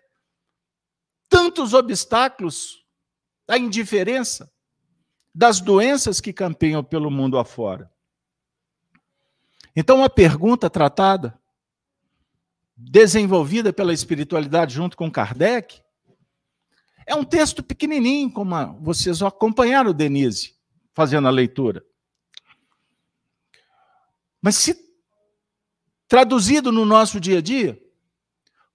[1.28, 2.84] tantos obstáculos
[3.48, 4.52] da indiferença,
[5.34, 7.92] das doenças que campeiam pelo mundo afora.
[9.76, 11.40] Então, a pergunta tratada,
[12.76, 15.82] desenvolvida pela espiritualidade junto com Kardec,
[17.06, 20.56] é um texto pequenininho, como vocês acompanharam Denise
[20.94, 21.84] fazendo a leitura.
[24.42, 24.78] Mas se
[26.08, 27.82] traduzido no nosso dia a dia,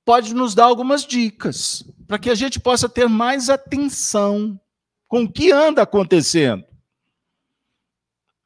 [0.05, 4.61] pode nos dar algumas dicas para que a gente possa ter mais atenção
[5.09, 6.65] com o que anda acontecendo.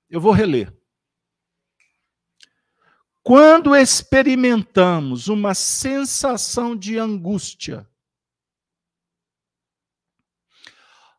[0.09, 0.78] Eu vou reler.
[3.29, 7.87] Quando experimentamos uma sensação de angústia,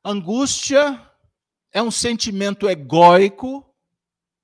[0.04, 1.08] angústia
[1.72, 3.63] é um sentimento egóico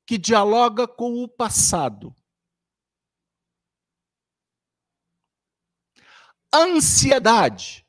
[0.05, 2.15] que dialoga com o passado.
[6.53, 7.83] Ansiedade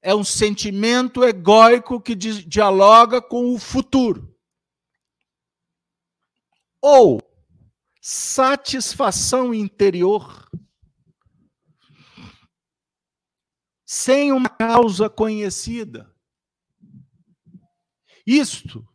[0.00, 4.34] é um sentimento egóico que dialoga com o futuro.
[6.80, 7.25] Ou
[8.08, 10.48] satisfação interior
[13.84, 16.14] sem uma causa conhecida.
[18.24, 18.88] Isto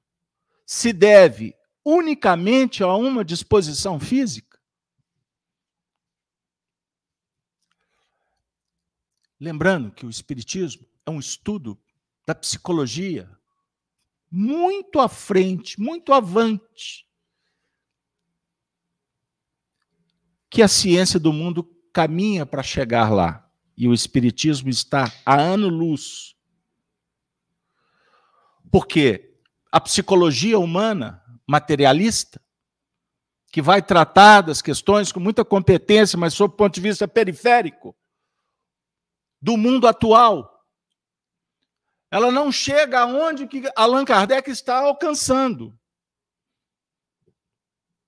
[0.66, 4.58] se deve unicamente a uma disposição física?
[9.38, 11.78] Lembrando que o Espiritismo é um estudo
[12.26, 13.30] da psicologia
[14.32, 17.11] muito à frente, muito avante,
[20.52, 23.50] que a ciência do mundo caminha para chegar lá.
[23.76, 26.36] E o Espiritismo está a ano-luz.
[28.70, 29.38] Porque
[29.72, 32.42] a psicologia humana, materialista,
[33.50, 37.96] que vai tratar das questões com muita competência, mas sob o ponto de vista periférico,
[39.42, 40.66] do mundo atual.
[42.12, 45.78] Ela não chega aonde que Allan Kardec está alcançando.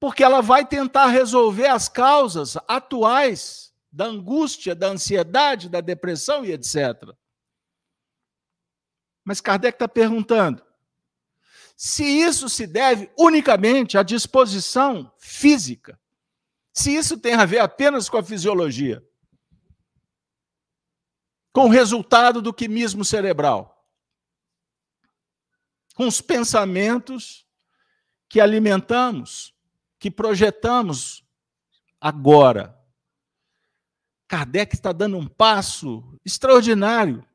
[0.04, 6.52] Porque ela vai tentar resolver as causas atuais da angústia, da ansiedade, da depressão e
[6.52, 7.16] etc.
[9.24, 10.62] Mas Kardec está perguntando:
[11.78, 15.98] se isso se deve unicamente à disposição física,
[16.74, 19.02] se isso tem a ver apenas com a fisiologia
[21.54, 23.88] com o resultado do quimismo cerebral,
[25.96, 27.48] com os pensamentos
[28.28, 29.53] que alimentamos,
[30.04, 31.26] que projetamos
[32.02, 32.78] agora.
[34.28, 37.26] Kardec está dando um passo extraordinário.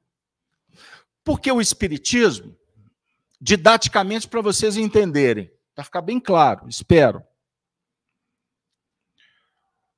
[1.24, 2.54] Porque o Espiritismo,
[3.40, 7.24] didaticamente, para vocês entenderem, para ficar bem claro, espero.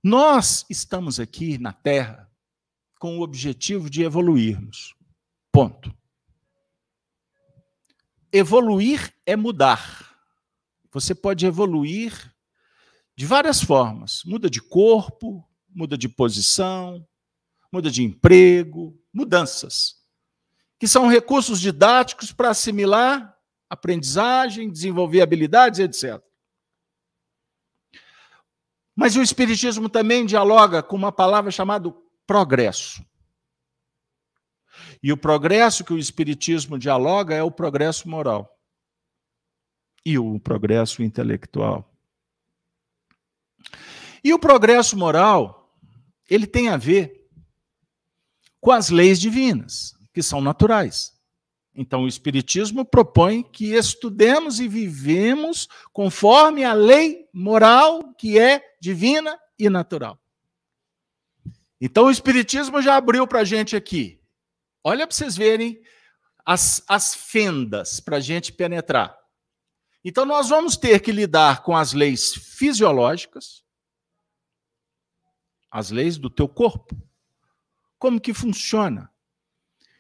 [0.01, 2.31] Nós estamos aqui na Terra
[3.01, 4.95] com o objetivo de evoluirmos.
[5.51, 5.93] Ponto.
[8.33, 10.17] Evoluir é mudar.
[10.93, 12.33] Você pode evoluir
[13.21, 14.23] de várias formas.
[14.25, 17.07] Muda de corpo, muda de posição,
[17.71, 19.97] muda de emprego, mudanças.
[20.79, 23.37] Que são recursos didáticos para assimilar
[23.69, 26.19] aprendizagem, desenvolver habilidades, etc.
[28.97, 31.95] Mas o Espiritismo também dialoga com uma palavra chamada
[32.27, 33.05] progresso.
[35.03, 38.59] E o progresso que o Espiritismo dialoga é o progresso moral
[40.07, 41.90] e o progresso intelectual.
[44.23, 45.75] E o progresso moral,
[46.29, 47.29] ele tem a ver
[48.61, 51.19] com as leis divinas, que são naturais.
[51.75, 59.39] Então, o Espiritismo propõe que estudemos e vivemos conforme a lei moral que é divina
[59.59, 60.21] e natural.
[61.81, 64.21] Então o Espiritismo já abriu para a gente aqui.
[64.85, 65.81] Olha para vocês verem
[66.45, 69.17] as, as fendas para a gente penetrar.
[70.05, 73.63] Então nós vamos ter que lidar com as leis fisiológicas,
[75.71, 76.97] as leis do teu corpo.
[77.99, 79.13] Como que funciona?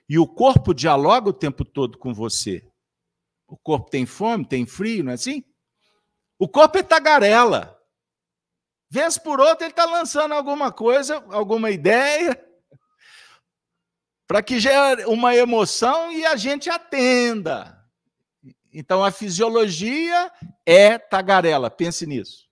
[0.09, 2.67] E o corpo dialoga o tempo todo com você.
[3.47, 5.45] O corpo tem fome, tem frio, não é assim?
[6.39, 7.79] O corpo é tagarela.
[8.89, 12.37] Vez por outra, ele está lançando alguma coisa, alguma ideia,
[14.27, 17.81] para que gere uma emoção e a gente atenda.
[18.73, 20.33] Então, a fisiologia
[20.67, 22.50] é tagarela, pense nisso.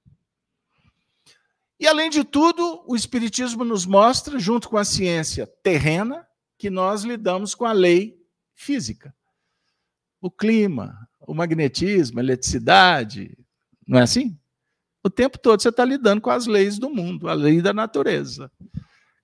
[1.81, 6.27] E, além de tudo, o Espiritismo nos mostra, junto com a ciência terrena,
[6.59, 8.19] que nós lidamos com a lei
[8.55, 9.15] física.
[10.21, 13.39] O clima, o magnetismo, a eletricidade,
[13.87, 14.37] não é assim?
[15.05, 18.51] O tempo todo você está lidando com as leis do mundo, a lei da natureza.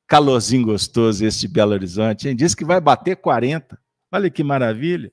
[0.06, 2.36] Calorzinho gostoso esse de Belo Horizonte, hein?
[2.36, 3.76] Diz que vai bater 40.
[4.12, 5.12] Olha que maravilha.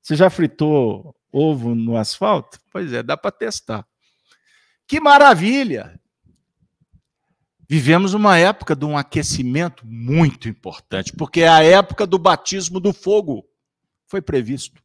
[0.00, 2.60] Você já fritou ovo no asfalto?
[2.70, 3.84] Pois é, dá para testar.
[4.86, 6.00] Que maravilha!
[7.68, 12.94] Vivemos uma época de um aquecimento muito importante, porque é a época do batismo do
[12.94, 13.46] fogo.
[14.06, 14.82] Foi previsto.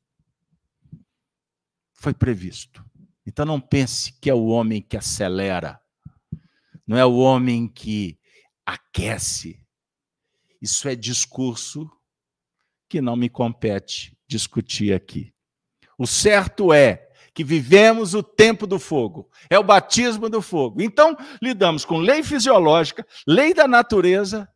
[1.94, 2.84] Foi previsto.
[3.26, 5.80] Então não pense que é o homem que acelera,
[6.86, 8.20] não é o homem que
[8.66, 9.66] aquece.
[10.62, 11.90] Isso é discurso
[12.90, 15.34] que não me compete discutir aqui.
[15.98, 20.82] O certo é que vivemos o tempo do fogo, é o batismo do fogo.
[20.82, 24.48] Então, lidamos com lei fisiológica, lei da natureza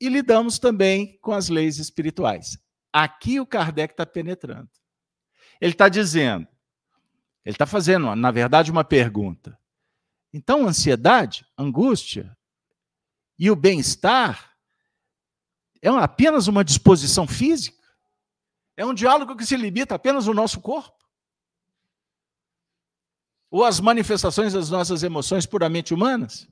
[0.00, 2.58] e lidamos também com as leis espirituais.
[2.92, 4.68] Aqui o Kardec está penetrando.
[5.60, 6.46] Ele está dizendo
[7.44, 9.58] ele está fazendo, na verdade, uma pergunta.
[10.32, 12.36] Então, ansiedade, angústia
[13.38, 14.54] e o bem-estar
[15.82, 17.80] é apenas uma disposição física?
[18.76, 20.99] É um diálogo que se limita apenas ao nosso corpo?
[23.50, 26.48] Ou às manifestações das nossas emoções puramente humanas?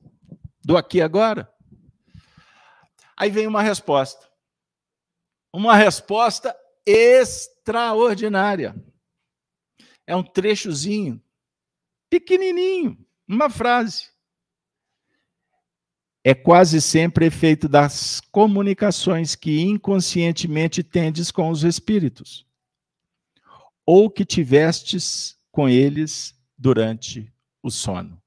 [0.65, 1.49] Do aqui e agora?
[3.17, 4.29] Aí vem uma resposta.
[5.53, 8.75] Uma resposta extraordinária.
[10.07, 11.23] É um trechozinho,
[12.09, 14.09] pequenininho, uma frase.
[16.25, 22.47] É quase sempre efeito das comunicações que inconscientemente tendes com os espíritos,
[23.87, 27.33] ou que tivestes com eles durante
[27.63, 28.21] o sono.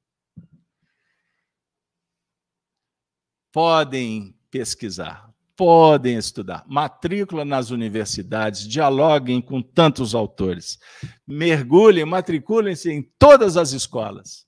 [3.52, 6.66] Podem pesquisar podem estudar.
[6.68, 10.80] Matrícula nas universidades, dialoguem com tantos autores.
[11.28, 14.48] Mergulhem, matriculem-se em todas as escolas.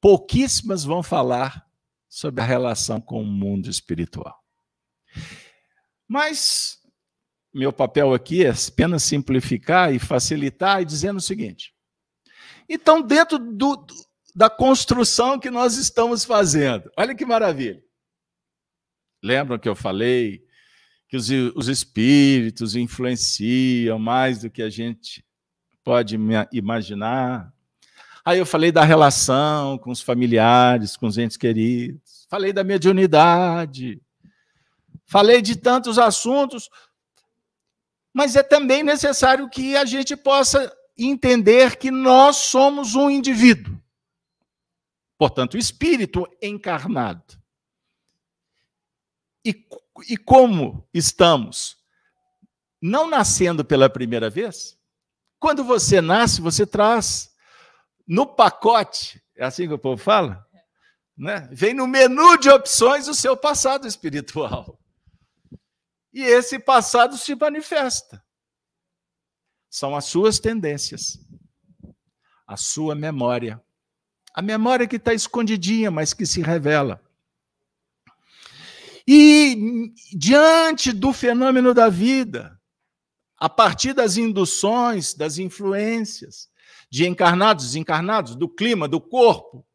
[0.00, 1.68] Pouquíssimas vão falar
[2.08, 4.42] sobre a relação com o mundo espiritual.
[6.08, 6.78] Mas
[7.52, 11.74] meu papel aqui é apenas simplificar e facilitar e dizendo o seguinte:
[12.74, 13.86] então, dentro do,
[14.34, 17.84] da construção que nós estamos fazendo, olha que maravilha.
[19.22, 20.42] Lembram que eu falei
[21.06, 25.22] que os, os espíritos influenciam mais do que a gente
[25.84, 26.16] pode
[26.50, 27.52] imaginar?
[28.24, 34.00] Aí eu falei da relação com os familiares, com os entes queridos, falei da mediunidade,
[35.04, 36.70] falei de tantos assuntos,
[38.14, 43.80] mas é também necessário que a gente possa entender que nós somos um indivíduo,
[45.18, 47.40] portanto, espírito encarnado.
[49.44, 49.66] E,
[50.08, 51.76] e como estamos?
[52.80, 54.78] Não nascendo pela primeira vez?
[55.38, 57.32] Quando você nasce, você traz
[58.06, 60.46] no pacote, é assim que o povo fala?
[61.16, 61.48] Né?
[61.52, 64.78] Vem no menu de opções o seu passado espiritual.
[66.12, 68.22] E esse passado se manifesta.
[69.72, 71.18] São as suas tendências,
[72.46, 73.58] a sua memória.
[74.34, 77.02] A memória que está escondidinha, mas que se revela.
[79.08, 82.60] E diante do fenômeno da vida,
[83.38, 86.50] a partir das induções, das influências
[86.90, 89.66] de encarnados, desencarnados, do clima, do corpo,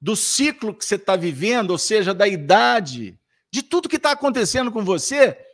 [0.00, 3.16] do ciclo que você está vivendo, ou seja, da idade,
[3.52, 5.45] de tudo que está acontecendo com você,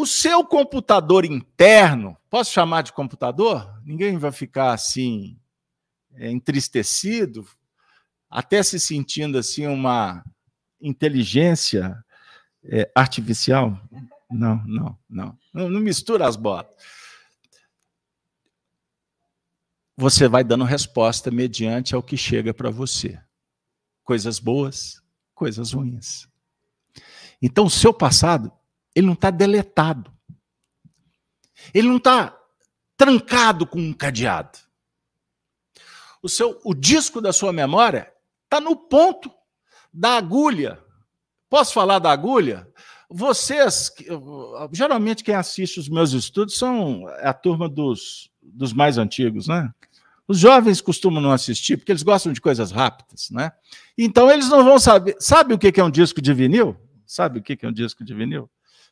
[0.00, 3.82] o seu computador interno, posso chamar de computador?
[3.84, 5.36] Ninguém vai ficar assim
[6.12, 7.44] é, entristecido,
[8.30, 10.24] até se sentindo assim uma
[10.80, 12.00] inteligência
[12.62, 13.76] é, artificial?
[14.30, 15.68] Não, não, não, não.
[15.68, 16.80] Não mistura as botas.
[19.96, 23.20] Você vai dando resposta mediante ao que chega para você.
[24.04, 25.02] Coisas boas,
[25.34, 26.28] coisas ruins.
[27.42, 28.52] Então, o seu passado,
[28.98, 30.12] ele não está deletado.
[31.72, 32.36] Ele não está
[32.96, 34.58] trancado com um cadeado.
[36.20, 39.30] O, seu, o disco da sua memória está no ponto
[39.94, 40.82] da agulha.
[41.48, 42.68] Posso falar da agulha?
[43.08, 43.92] Vocês,
[44.72, 49.72] geralmente quem assiste os meus estudos são a turma dos, dos mais antigos, né?
[50.26, 53.52] Os jovens costumam não assistir porque eles gostam de coisas rápidas, né?
[53.96, 55.16] Então eles não vão saber.
[55.20, 56.76] Sabe o que é um disco de vinil?
[57.06, 58.50] Sabe o que é um disco de vinil?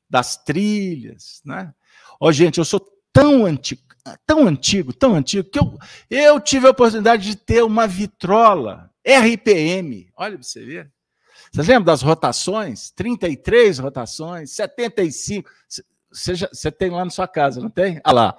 [0.08, 1.74] Das trilhas, né?
[2.20, 2.80] Ó, gente, eu sou
[3.12, 3.82] tão antigo,
[4.26, 5.78] tão antigo, tão antigo, que eu,
[6.10, 10.10] eu tive a oportunidade de ter uma vitrola RPM.
[10.16, 10.92] Olha para você ver.
[11.52, 12.90] Vocês lembram das rotações?
[12.90, 15.50] 33 rotações, 75.
[16.10, 18.00] Você, já, você tem lá na sua casa, não tem?
[18.04, 18.38] Olha lá.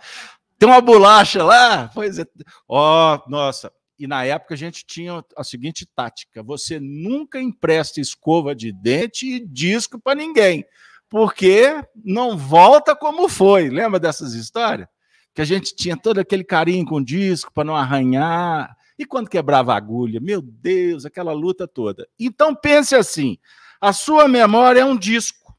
[0.59, 1.89] Tem uma bolacha lá?
[1.93, 2.25] Pois é.
[2.67, 3.71] Ó, oh, nossa.
[3.99, 9.25] E na época a gente tinha a seguinte tática: você nunca empresta escova de dente
[9.25, 10.65] e disco para ninguém,
[11.09, 13.69] porque não volta como foi.
[13.69, 14.87] Lembra dessas histórias?
[15.33, 18.75] Que a gente tinha todo aquele carinho com o disco para não arranhar.
[18.97, 20.19] E quando quebrava a agulha?
[20.19, 22.07] Meu Deus, aquela luta toda.
[22.19, 23.37] Então pense assim:
[23.79, 25.55] a sua memória é um disco.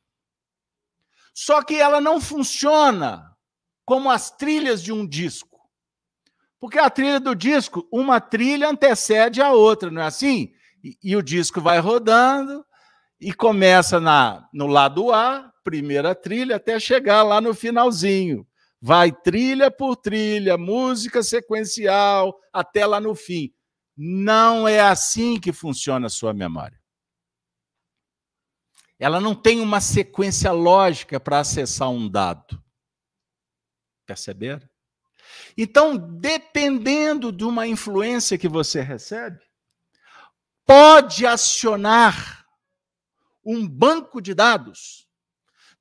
[1.32, 3.24] Só que ela não funciona
[3.84, 5.48] como as trilhas de um disco.
[6.60, 10.52] Porque a trilha do disco, uma trilha antecede a outra, não é assim?
[10.82, 12.64] E, e o disco vai rodando
[13.20, 18.46] e começa na, no lado A, primeira trilha, até chegar lá no finalzinho.
[18.80, 23.52] Vai trilha por trilha, música sequencial, até lá no fim.
[23.96, 26.80] Não é assim que funciona a sua memória.
[28.98, 32.62] Ela não tem uma sequência lógica para acessar um dado.
[34.06, 34.68] Perceberam?
[35.56, 39.40] Então, dependendo de uma influência que você recebe,
[40.64, 42.37] pode acionar
[43.56, 45.08] um banco de dados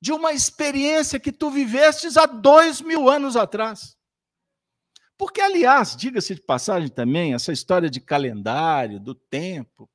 [0.00, 3.96] de uma experiência que tu vivestes há dois mil anos atrás.
[5.16, 9.90] Porque, aliás, diga-se de passagem também, essa história de calendário, do tempo,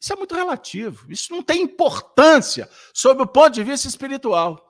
[0.00, 1.12] isso é muito relativo.
[1.12, 4.68] Isso não tem importância sob o ponto de vista espiritual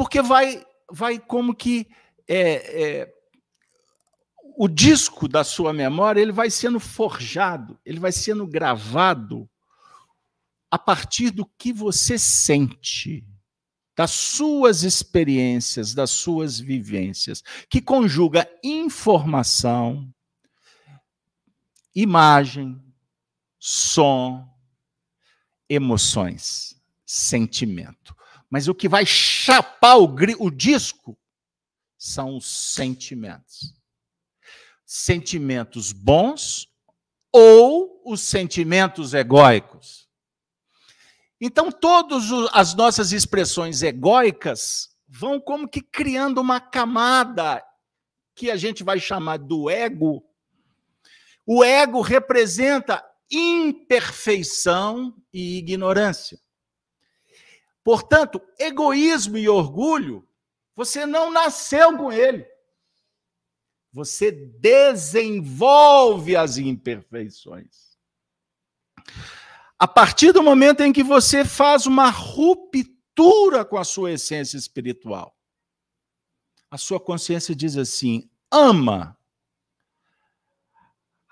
[0.00, 1.86] porque vai, vai como que
[2.26, 3.14] é, é,
[4.62, 9.48] o disco da sua memória ele vai sendo forjado, ele vai sendo gravado
[10.70, 13.26] a partir do que você sente,
[13.96, 20.12] das suas experiências, das suas vivências, que conjuga informação,
[21.94, 22.78] imagem,
[23.58, 24.46] som,
[25.70, 28.14] emoções, sentimento.
[28.50, 31.18] Mas o que vai chapar o, o disco
[31.96, 33.79] são os sentimentos.
[34.92, 36.68] Sentimentos bons
[37.32, 40.08] ou os sentimentos egóicos.
[41.40, 47.64] Então, todas as nossas expressões egóicas vão como que criando uma camada
[48.34, 50.24] que a gente vai chamar do ego.
[51.46, 56.36] O ego representa imperfeição e ignorância.
[57.84, 60.28] Portanto, egoísmo e orgulho,
[60.74, 62.44] você não nasceu com ele.
[63.92, 67.98] Você desenvolve as imperfeições.
[69.78, 75.34] A partir do momento em que você faz uma ruptura com a sua essência espiritual,
[76.70, 79.16] a sua consciência diz assim: ama.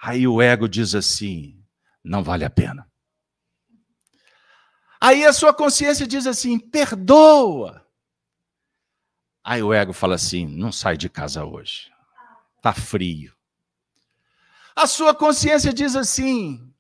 [0.01, 1.63] Aí o ego diz assim:
[2.03, 2.91] não vale a pena.
[5.01, 7.87] Aí a sua consciência diz assim: perdoa.
[9.45, 11.93] Aí o ego fala assim: não sai de casa hoje.
[12.61, 13.33] Tá frio.
[14.75, 16.73] A sua consciência diz assim: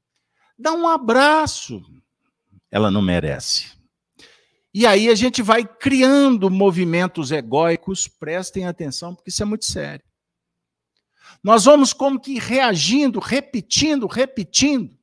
[0.58, 1.82] dá um abraço.
[2.70, 3.78] Ela não merece.
[4.72, 10.04] E aí a gente vai criando movimentos egóicos, prestem atenção, porque isso é muito sério.
[11.42, 14.96] Nós vamos como que reagindo, repetindo, repetindo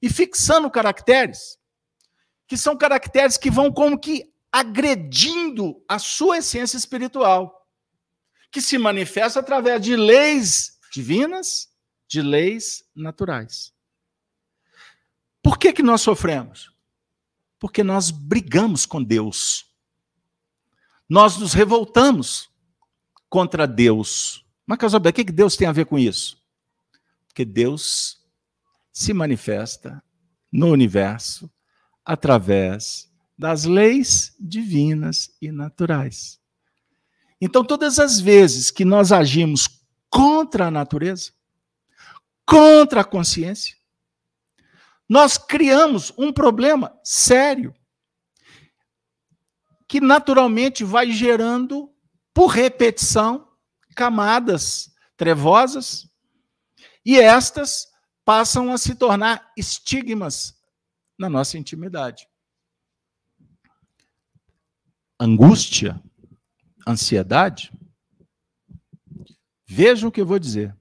[0.00, 1.58] e fixando caracteres
[2.46, 7.59] que são caracteres que vão como que agredindo a sua essência espiritual,
[8.50, 11.68] que se manifesta através de leis divinas,
[12.08, 13.72] de leis naturais.
[15.42, 16.72] Por que, que nós sofremos?
[17.58, 19.66] Porque nós brigamos com Deus.
[21.08, 22.50] Nós nos revoltamos
[23.28, 24.44] contra Deus.
[24.66, 26.42] Mas, Casalberto, o que, que Deus tem a ver com isso?
[27.26, 28.20] Porque Deus
[28.92, 30.02] se manifesta
[30.50, 31.50] no universo
[32.04, 36.39] através das leis divinas e naturais.
[37.40, 39.68] Então, todas as vezes que nós agimos
[40.10, 41.32] contra a natureza,
[42.44, 43.76] contra a consciência,
[45.08, 47.74] nós criamos um problema sério
[49.88, 51.92] que naturalmente vai gerando,
[52.32, 53.48] por repetição,
[53.96, 56.08] camadas trevosas,
[57.04, 57.88] e estas
[58.24, 60.54] passam a se tornar estigmas
[61.18, 62.28] na nossa intimidade.
[65.18, 66.00] Angústia,
[66.90, 67.72] ansiedade,
[69.66, 70.76] vejam o que eu vou dizer.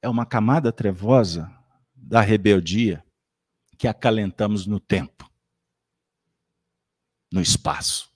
[0.00, 1.50] É uma camada trevosa
[1.94, 3.04] da rebeldia
[3.78, 5.30] que acalentamos no tempo,
[7.32, 8.10] no espaço,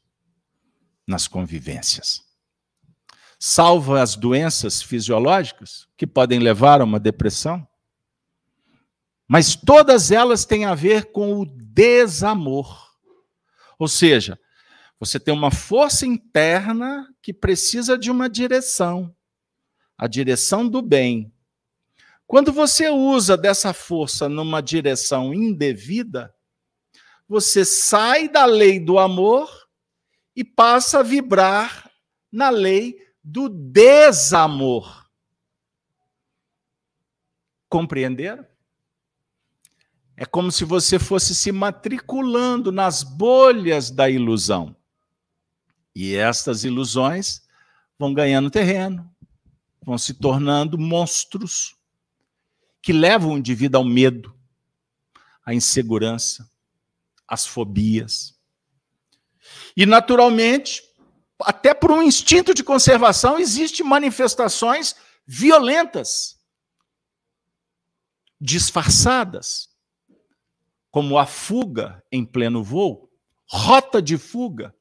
[1.06, 2.24] nas convivências.
[3.38, 7.66] Salva as doenças fisiológicas que podem levar a uma depressão,
[9.28, 12.94] mas todas elas têm a ver com o desamor.
[13.78, 14.38] Ou seja,
[14.98, 19.14] você tem uma força interna que precisa de uma direção,
[19.96, 21.32] a direção do bem,
[22.26, 26.34] quando você usa dessa força numa direção indevida,
[27.28, 29.48] você sai da lei do amor
[30.34, 31.90] e passa a vibrar
[32.30, 35.08] na lei do desamor.
[37.68, 38.46] Compreenderam?
[40.16, 44.75] É como se você fosse se matriculando nas bolhas da ilusão.
[45.98, 47.40] E estas ilusões
[47.98, 49.10] vão ganhando terreno,
[49.80, 51.74] vão se tornando monstros
[52.82, 54.38] que levam o indivíduo ao medo,
[55.42, 56.46] à insegurança,
[57.26, 58.38] às fobias.
[59.74, 60.82] E, naturalmente,
[61.40, 64.94] até por um instinto de conservação, existem manifestações
[65.26, 66.38] violentas,
[68.38, 69.70] disfarçadas,
[70.90, 73.10] como a fuga em pleno voo,
[73.46, 74.76] rota de fuga,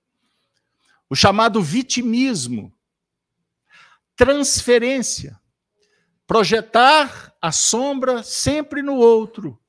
[1.09, 2.73] o chamado vitimismo,
[4.15, 5.39] transferência,
[6.25, 9.59] projetar a sombra sempre no outro,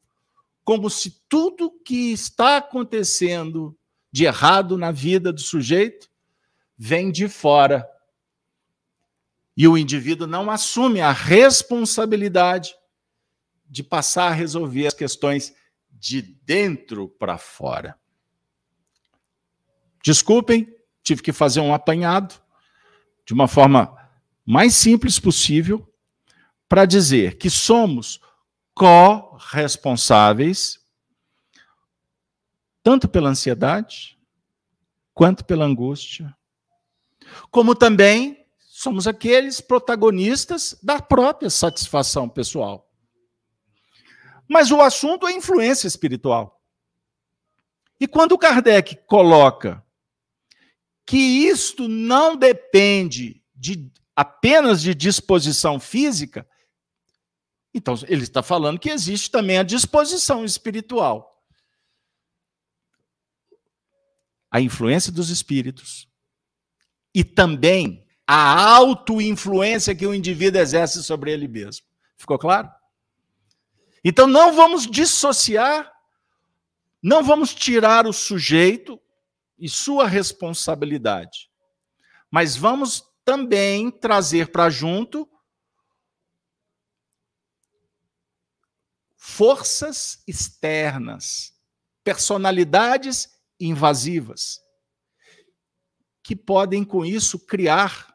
[0.65, 3.79] como se tudo que está acontecendo
[4.11, 6.11] de errado na vida do sujeito
[6.77, 7.89] vem de fora.
[9.57, 12.75] E o indivíduo não assume a responsabilidade
[13.69, 15.55] de passar a resolver as questões
[15.91, 17.99] de dentro para fora.
[20.03, 20.76] Desculpem,
[21.07, 22.35] tive que fazer um apanhado
[23.25, 23.97] de uma forma
[24.45, 25.89] mais simples possível
[26.69, 28.21] para dizer que somos
[28.75, 30.85] corresponsáveis
[32.83, 34.19] tanto pela ansiedade
[35.15, 36.37] quanto pela angústia,
[37.53, 42.91] como também somos aqueles protagonistas da própria satisfação pessoal.
[44.49, 46.61] Mas o assunto é influência espiritual.
[48.01, 49.86] E quando Kardec coloca
[51.07, 56.47] que isto não depende de, apenas de disposição física,
[57.77, 61.45] então, ele está falando que existe também a disposição espiritual.
[64.51, 66.09] A influência dos espíritos
[67.15, 71.85] e também a auto-influência que o indivíduo exerce sobre ele mesmo.
[72.17, 72.71] Ficou claro?
[74.03, 75.93] Então, não vamos dissociar,
[77.03, 78.99] não vamos tirar o sujeito
[79.59, 81.51] e sua responsabilidade,
[82.31, 85.29] mas vamos também trazer para junto
[89.17, 91.53] forças externas,
[92.05, 93.29] personalidades
[93.59, 94.61] invasivas,
[96.23, 98.15] que podem com isso criar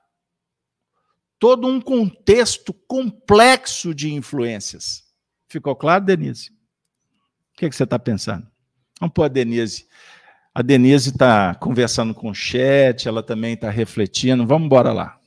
[1.37, 5.03] todo um contexto complexo de influências.
[5.49, 6.51] Ficou claro, Denise?
[6.51, 8.49] O que, é que você está pensando?
[8.99, 9.87] Vamos pôr a Denise.
[10.53, 14.45] A Denise está conversando com o chat, ela também está refletindo.
[14.45, 15.17] Vamos embora lá.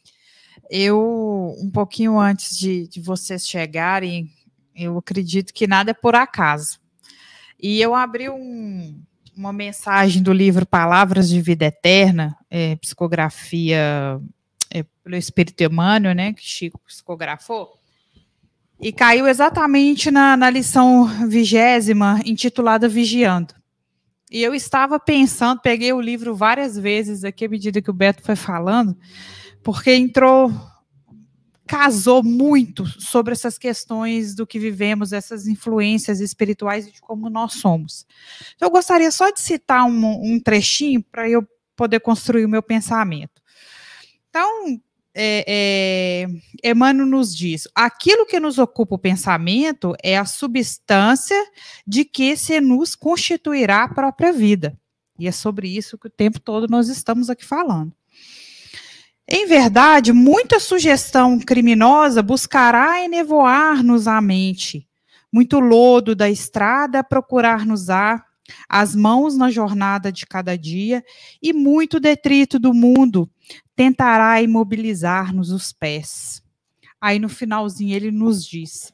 [0.70, 4.30] Eu, um pouquinho antes de, de vocês chegarem,
[4.74, 6.78] eu acredito que nada é por acaso.
[7.58, 9.00] E eu abri um,
[9.34, 14.20] uma mensagem do livro Palavras de Vida Eterna, é, psicografia
[14.70, 17.78] é, pelo Espírito Emmanuel, né, que Chico psicografou,
[18.78, 23.54] e caiu exatamente na, na lição vigésima, intitulada Vigiando.
[24.30, 28.22] E eu estava pensando, peguei o livro várias vezes aqui à medida que o Beto
[28.22, 28.96] foi falando,
[29.62, 30.50] porque entrou
[31.66, 37.54] casou muito sobre essas questões do que vivemos, essas influências espirituais e de como nós
[37.54, 38.06] somos.
[38.54, 42.62] Então, eu gostaria só de citar um, um trechinho para eu poder construir o meu
[42.62, 43.42] pensamento.
[44.28, 44.80] Então,
[45.14, 46.26] é,
[46.62, 51.40] é, Emmanuel nos diz: aquilo que nos ocupa o pensamento é a substância
[51.86, 54.76] de que se nos constituirá a própria vida.
[55.18, 57.92] E é sobre isso que o tempo todo nós estamos aqui falando.
[59.26, 64.86] Em verdade, muita sugestão criminosa buscará enevoar-nos a mente,
[65.32, 68.22] muito lodo da estrada procurar-nos-á,
[68.68, 71.02] as mãos na jornada de cada dia,
[71.40, 73.30] e muito detrito do mundo
[73.76, 76.42] tentará imobilizar-nos os pés.
[77.00, 78.92] Aí no finalzinho ele nos diz: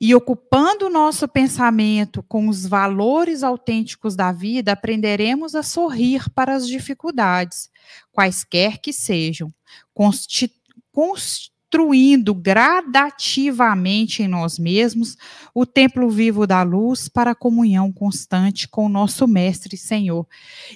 [0.00, 6.54] e ocupando o nosso pensamento com os valores autênticos da vida, aprenderemos a sorrir para
[6.54, 7.68] as dificuldades,
[8.12, 9.52] quaisquer que sejam,
[11.68, 15.16] construindo gradativamente em nós mesmos
[15.54, 20.26] o templo vivo da luz para a comunhão constante com o nosso Mestre Senhor.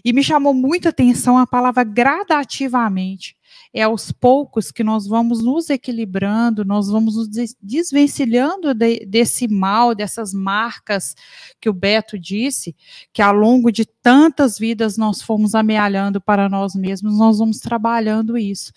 [0.05, 3.36] E me chamou muita atenção a palavra gradativamente
[3.74, 7.28] é aos poucos que nós vamos nos equilibrando, nós vamos nos
[7.60, 11.14] desvencilhando de, desse mal, dessas marcas
[11.60, 12.76] que o Beto disse,
[13.12, 18.36] que ao longo de tantas vidas nós fomos amealhando para nós mesmos, nós vamos trabalhando
[18.36, 18.72] isso.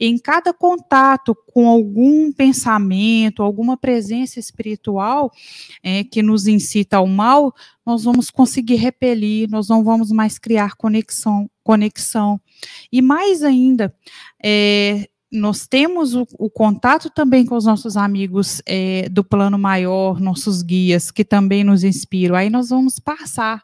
[0.00, 5.30] Em cada contato com algum pensamento, alguma presença espiritual
[5.82, 10.74] é, que nos incita ao mal, nós vamos conseguir repelir, nós não vamos mais criar
[10.74, 12.40] conexão, conexão.
[12.92, 13.94] E mais ainda,
[14.42, 20.20] é, nós temos o, o, contato também com os nossos amigos é, do plano maior,
[20.20, 22.34] nossos guias, que também nos inspiram.
[22.34, 23.62] Aí nós vamos passar,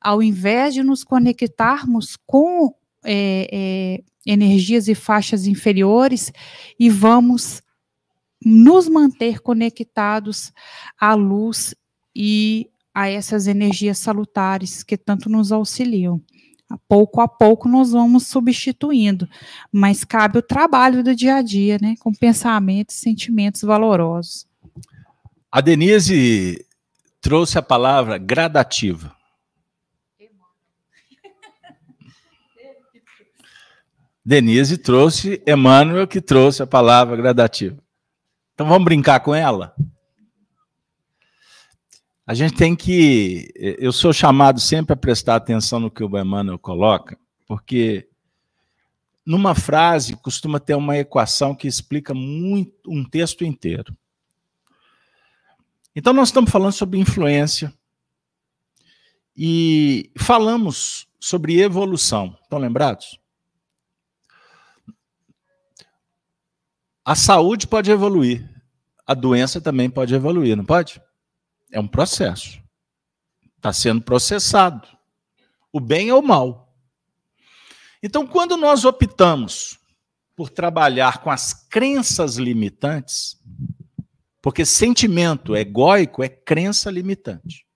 [0.00, 2.74] ao invés de nos conectarmos com
[3.04, 6.32] é, é energias e faixas inferiores,
[6.80, 7.62] e vamos
[8.44, 10.52] nos manter conectados
[10.98, 11.74] à luz
[12.14, 16.20] e a essas energias salutares que tanto nos auxiliam.
[16.88, 19.28] Pouco a pouco nós vamos substituindo,
[19.72, 24.46] mas cabe o trabalho do dia a dia, né, com pensamentos, sentimentos valorosos.
[25.50, 26.66] A Denise
[27.20, 29.14] trouxe a palavra gradativa.
[34.24, 37.76] Denise trouxe, Emmanuel que trouxe a palavra gradativa.
[38.54, 39.74] Então vamos brincar com ela?
[42.26, 43.52] A gente tem que.
[43.54, 48.08] Eu sou chamado sempre a prestar atenção no que o Emmanuel coloca, porque
[49.26, 53.96] numa frase costuma ter uma equação que explica muito um texto inteiro.
[55.94, 57.72] Então, nós estamos falando sobre influência
[59.36, 62.36] e falamos sobre evolução.
[62.42, 63.18] Estão lembrados?
[67.04, 68.48] A saúde pode evoluir,
[69.06, 71.00] a doença também pode evoluir, não pode?
[71.74, 72.62] É um processo.
[73.56, 74.86] Está sendo processado.
[75.72, 76.72] O bem ou o mal.
[78.00, 79.80] Então, quando nós optamos
[80.36, 83.42] por trabalhar com as crenças limitantes,
[84.40, 87.66] porque sentimento egóico é crença limitante.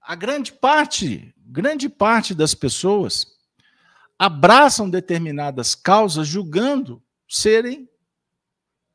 [0.00, 3.26] A grande parte, grande parte das pessoas
[4.16, 7.88] abraçam determinadas causas julgando serem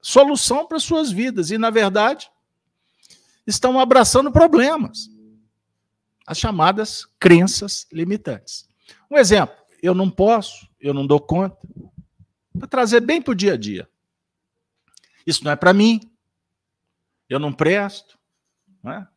[0.01, 2.31] solução para suas vidas e na verdade
[3.49, 5.09] estão abraçando problemas.
[6.25, 8.69] As chamadas crenças limitantes.
[9.09, 11.57] Um exemplo, eu não posso, eu não dou conta.
[12.57, 13.89] Para trazer bem para o dia a dia.
[15.25, 15.99] Isso não é para mim.
[17.27, 18.17] Eu não presto.
[18.83, 19.07] Não é?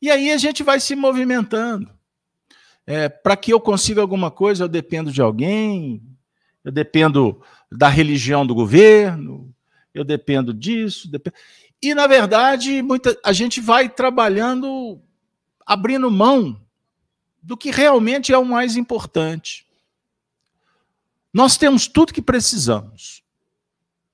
[0.00, 1.90] E aí a gente vai se movimentando.
[2.86, 6.02] É, para que eu consiga alguma coisa, eu dependo de alguém,
[6.62, 9.54] eu dependo da religião do governo,
[9.94, 11.10] eu dependo disso.
[11.10, 11.36] Dependo...
[11.84, 14.98] E, na verdade, muita, a gente vai trabalhando,
[15.66, 16.58] abrindo mão
[17.42, 19.66] do que realmente é o mais importante.
[21.30, 23.22] Nós temos tudo que precisamos.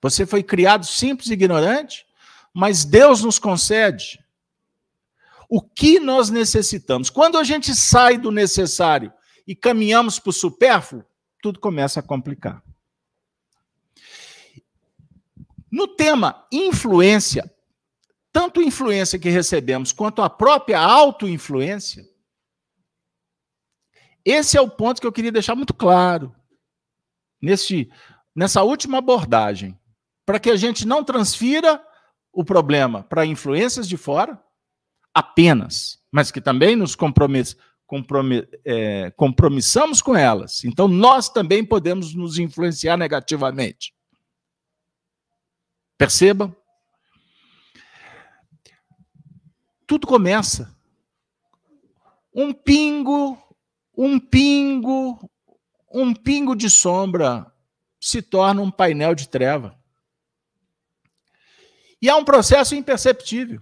[0.02, 2.04] Você foi criado simples e ignorante,
[2.52, 4.18] mas Deus nos concede
[5.48, 7.08] o que nós necessitamos.
[7.08, 9.12] Quando a gente sai do necessário
[9.46, 11.04] e caminhamos para o supérfluo,
[11.40, 12.64] tudo começa a complicar.
[15.70, 17.48] No tema influência,
[18.32, 22.04] tanto influência que recebemos quanto a própria auto-influência,
[24.24, 26.34] esse é o ponto que eu queria deixar muito claro
[27.40, 27.90] nesse,
[28.34, 29.78] nessa última abordagem,
[30.26, 31.82] para que a gente não transfira
[32.32, 34.40] o problema para influências de fora
[35.12, 37.56] apenas, mas que também nos compromet,
[37.86, 40.64] compromet, é, compromissamos com elas.
[40.64, 43.92] Então, nós também podemos nos influenciar negativamente.
[45.98, 46.54] Percebam?
[49.90, 50.72] Tudo começa.
[52.32, 53.36] Um pingo,
[53.92, 55.28] um pingo,
[55.92, 57.52] um pingo de sombra
[58.00, 59.76] se torna um painel de treva.
[62.00, 63.60] E é um processo imperceptível.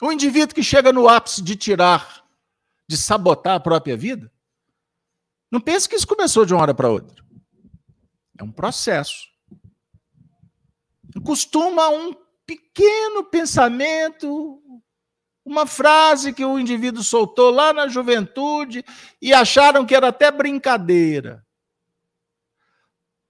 [0.00, 2.26] O indivíduo que chega no ápice de tirar,
[2.88, 4.32] de sabotar a própria vida,
[5.50, 7.22] não pense que isso começou de uma hora para outra.
[8.38, 9.28] É um processo.
[11.22, 12.14] costuma um
[12.50, 14.60] pequeno pensamento,
[15.44, 18.84] uma frase que o indivíduo soltou lá na juventude
[19.22, 21.46] e acharam que era até brincadeira.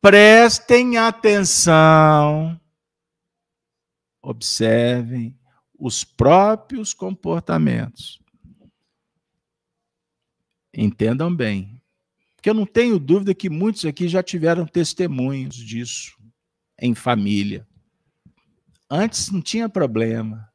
[0.01, 2.59] Prestem atenção,
[4.23, 5.39] observem
[5.79, 8.19] os próprios comportamentos.
[10.73, 11.83] Entendam bem,
[12.37, 16.17] porque eu não tenho dúvida que muitos aqui já tiveram testemunhos disso
[16.81, 17.69] em família.
[18.91, 20.51] Antes não tinha problema.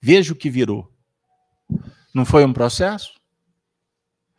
[0.00, 0.92] Veja o que virou.
[2.12, 3.14] Não foi um processo?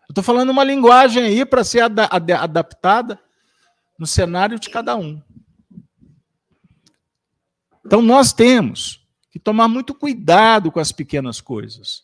[0.01, 3.19] Eu estou falando uma linguagem aí para ser ad ad adaptada
[3.97, 5.21] no cenário de cada um.
[7.85, 12.03] Então nós temos que tomar muito cuidado com as pequenas coisas.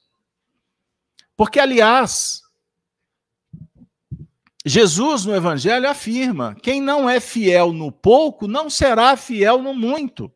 [1.36, 2.42] Porque, aliás,
[4.66, 10.32] Jesus no Evangelho afirma: quem não é fiel no pouco não será fiel no muito.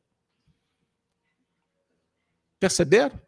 [2.60, 3.20] Perceberam?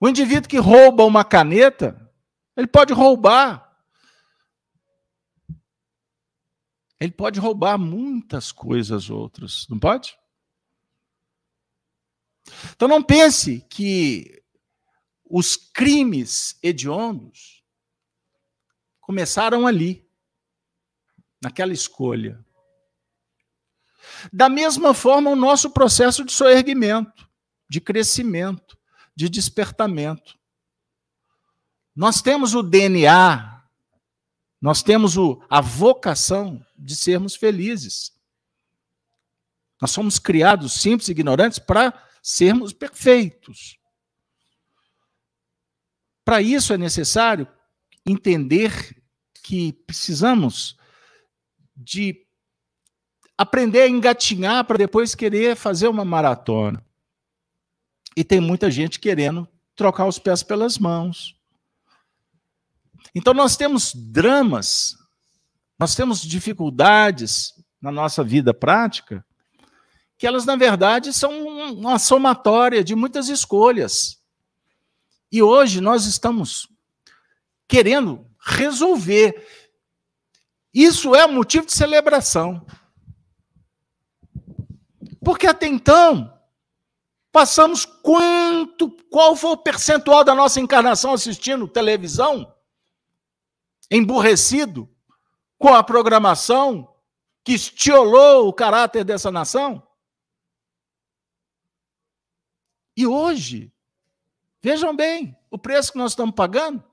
[0.00, 2.10] O indivíduo que rouba uma caneta,
[2.56, 3.68] ele pode roubar.
[6.98, 10.18] Ele pode roubar muitas coisas outras, não pode?
[12.72, 14.42] Então não pense que
[15.24, 17.64] os crimes hediondos
[19.00, 20.06] começaram ali,
[21.42, 22.44] naquela escolha.
[24.32, 27.29] Da mesma forma, o nosso processo de soerguimento
[27.70, 28.76] de crescimento,
[29.14, 30.36] de despertamento.
[31.94, 33.64] Nós temos o DNA,
[34.60, 38.12] nós temos o, a vocação de sermos felizes.
[39.80, 43.78] Nós somos criados simples e ignorantes para sermos perfeitos.
[46.24, 47.46] Para isso é necessário
[48.04, 49.00] entender
[49.44, 50.76] que precisamos
[51.76, 52.26] de
[53.38, 56.84] aprender a engatinhar para depois querer fazer uma maratona.
[58.20, 61.34] E tem muita gente querendo trocar os pés pelas mãos.
[63.14, 64.94] Então nós temos dramas,
[65.78, 69.24] nós temos dificuldades na nossa vida prática,
[70.18, 71.32] que elas, na verdade, são
[71.72, 74.22] uma somatória de muitas escolhas.
[75.32, 76.68] E hoje nós estamos
[77.66, 79.48] querendo resolver.
[80.74, 82.66] Isso é motivo de celebração.
[85.24, 86.38] Porque até então,
[87.32, 92.52] Passamos quanto, qual foi o percentual da nossa encarnação assistindo televisão?
[93.90, 94.88] Emburrecido
[95.58, 96.92] com a programação
[97.44, 99.86] que estiolou o caráter dessa nação?
[102.96, 103.72] E hoje,
[104.60, 106.84] vejam bem, o preço que nós estamos pagando.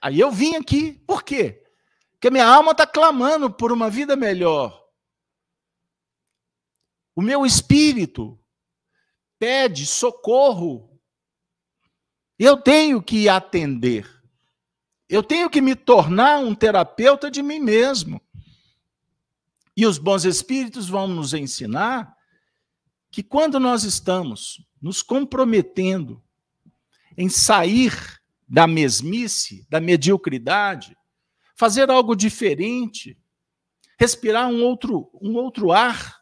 [0.00, 1.64] Aí eu vim aqui, por quê?
[2.12, 4.87] Porque minha alma está clamando por uma vida melhor.
[7.18, 8.38] O meu espírito
[9.40, 11.00] pede socorro.
[12.38, 14.08] Eu tenho que atender.
[15.08, 18.22] Eu tenho que me tornar um terapeuta de mim mesmo.
[19.76, 22.16] E os bons espíritos vão nos ensinar
[23.10, 26.22] que quando nós estamos nos comprometendo
[27.16, 30.96] em sair da mesmice, da mediocridade,
[31.56, 33.18] fazer algo diferente,
[33.98, 36.17] respirar um outro, um outro ar,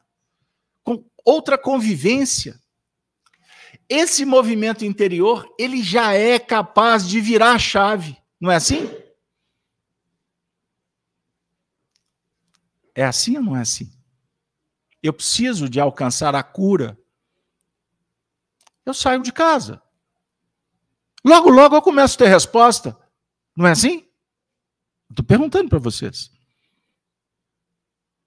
[1.27, 2.59] outra convivência.
[3.89, 8.89] Esse movimento interior, ele já é capaz de virar a chave, não é assim?
[12.95, 13.93] É assim ou não é assim?
[15.03, 16.99] Eu preciso de alcançar a cura.
[18.85, 19.83] Eu saio de casa.
[21.25, 22.97] Logo, logo eu começo a ter resposta.
[23.55, 24.09] Não é assim?
[25.11, 26.31] Estou perguntando para vocês.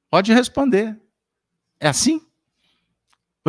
[0.10, 1.00] Pode responder.
[1.80, 2.29] É assim?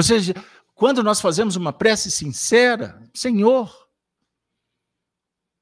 [0.02, 0.34] Seja,
[0.74, 3.70] quando nós fazemos uma prece sincera, Senhor,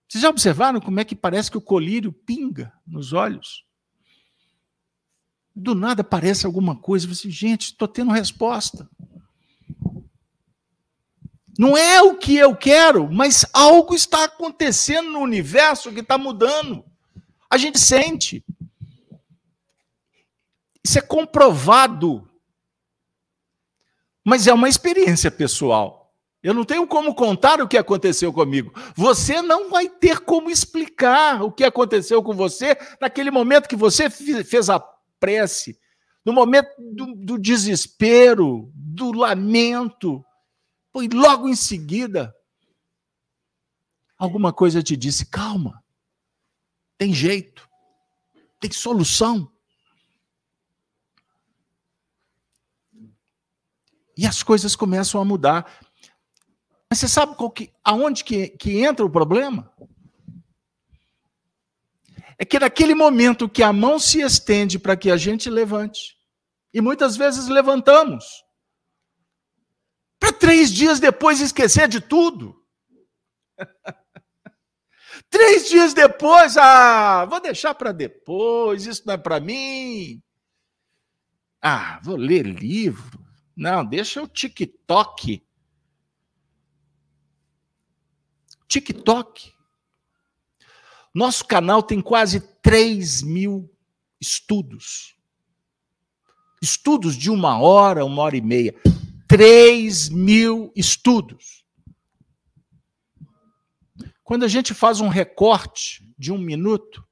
[0.08, 3.64] vocês já observaram como é que parece que o colírio pinga nos olhos?
[5.54, 8.88] Do nada aparece alguma coisa, você, gente, estou tendo resposta.
[11.58, 16.84] Não é o que eu quero, mas algo está acontecendo no universo que está mudando.
[17.50, 18.44] A gente sente.
[20.84, 22.27] Isso é comprovado
[24.28, 26.14] mas é uma experiência pessoal.
[26.42, 28.70] Eu não tenho como contar o que aconteceu comigo.
[28.94, 34.10] Você não vai ter como explicar o que aconteceu com você naquele momento que você
[34.10, 34.78] fez a
[35.18, 35.80] prece,
[36.26, 40.22] no momento do, do desespero, do lamento.
[40.96, 42.34] E logo em seguida,
[44.18, 45.82] alguma coisa te disse: calma,
[46.98, 47.66] tem jeito,
[48.60, 49.50] tem solução.
[54.18, 55.72] E as coisas começam a mudar.
[56.90, 59.72] Mas você sabe que, aonde que, que entra o problema?
[62.36, 66.18] É que naquele momento que a mão se estende para que a gente levante,
[66.74, 68.44] e muitas vezes levantamos,
[70.18, 72.60] para três dias depois esquecer de tudo.
[75.30, 80.20] três dias depois, ah, vou deixar para depois, isso não é para mim.
[81.62, 83.27] Ah, vou ler livro.
[83.58, 85.42] Não, deixa o TikTok.
[88.68, 89.52] TikTok.
[91.12, 93.68] Nosso canal tem quase 3 mil
[94.20, 95.16] estudos.
[96.62, 98.72] Estudos de uma hora, uma hora e meia.
[99.26, 101.64] 3 mil estudos.
[104.22, 107.04] Quando a gente faz um recorte de um minuto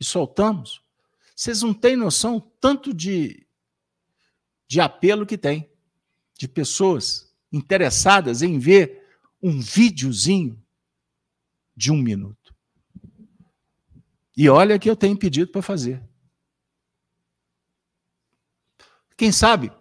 [0.00, 0.82] e soltamos,
[1.36, 3.46] vocês não têm noção tanto de,
[4.70, 5.68] de apelo que tem,
[6.38, 9.04] de pessoas interessadas em ver
[9.42, 10.64] um videozinho
[11.74, 12.54] de um minuto.
[14.36, 16.00] E olha que eu tenho pedido para fazer.
[19.16, 19.72] Quem sabe,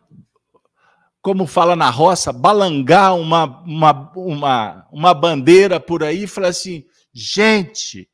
[1.22, 6.84] como fala na roça, balangar uma, uma, uma, uma bandeira por aí e falar assim:
[7.14, 8.10] gente,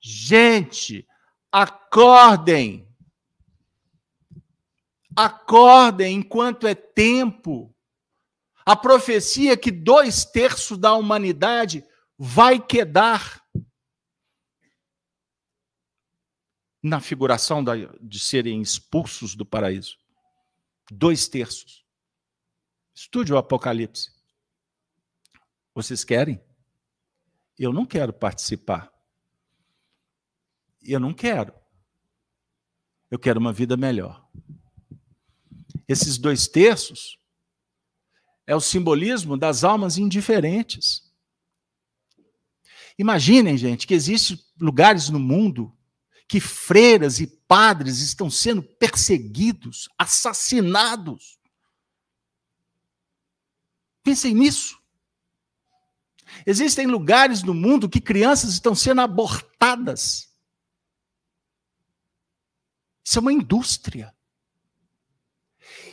[0.00, 1.04] gente,
[1.50, 2.87] acordem.
[5.18, 7.74] Acordem enquanto é tempo.
[8.64, 11.84] A profecia que dois terços da humanidade
[12.16, 13.44] vai quedar
[16.80, 17.64] na figuração
[18.00, 19.98] de serem expulsos do paraíso.
[20.88, 21.84] Dois terços.
[22.94, 24.12] Estude o Apocalipse.
[25.74, 26.40] Vocês querem?
[27.58, 28.88] Eu não quero participar.
[30.80, 31.52] Eu não quero.
[33.10, 34.24] Eu quero uma vida melhor.
[35.88, 37.18] Esses dois terços
[38.46, 41.10] é o simbolismo das almas indiferentes.
[42.98, 45.74] Imaginem, gente, que existem lugares no mundo
[46.28, 51.38] que freiras e padres estão sendo perseguidos, assassinados.
[54.02, 54.78] Pensem nisso.
[56.46, 60.28] Existem lugares no mundo que crianças estão sendo abortadas.
[63.02, 64.14] Isso é uma indústria.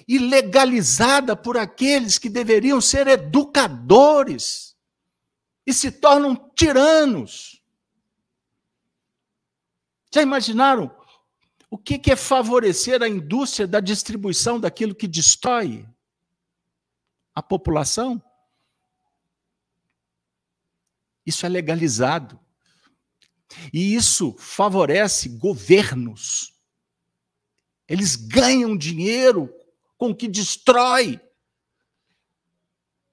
[0.07, 4.75] E legalizada por aqueles que deveriam ser educadores
[5.65, 7.61] e se tornam tiranos.
[10.13, 10.95] Já imaginaram
[11.69, 15.85] o que é favorecer a indústria da distribuição daquilo que destrói
[17.33, 18.21] a população?
[21.25, 22.39] Isso é legalizado.
[23.73, 26.53] E isso favorece governos.
[27.87, 29.53] Eles ganham dinheiro
[29.97, 31.19] com o que destrói.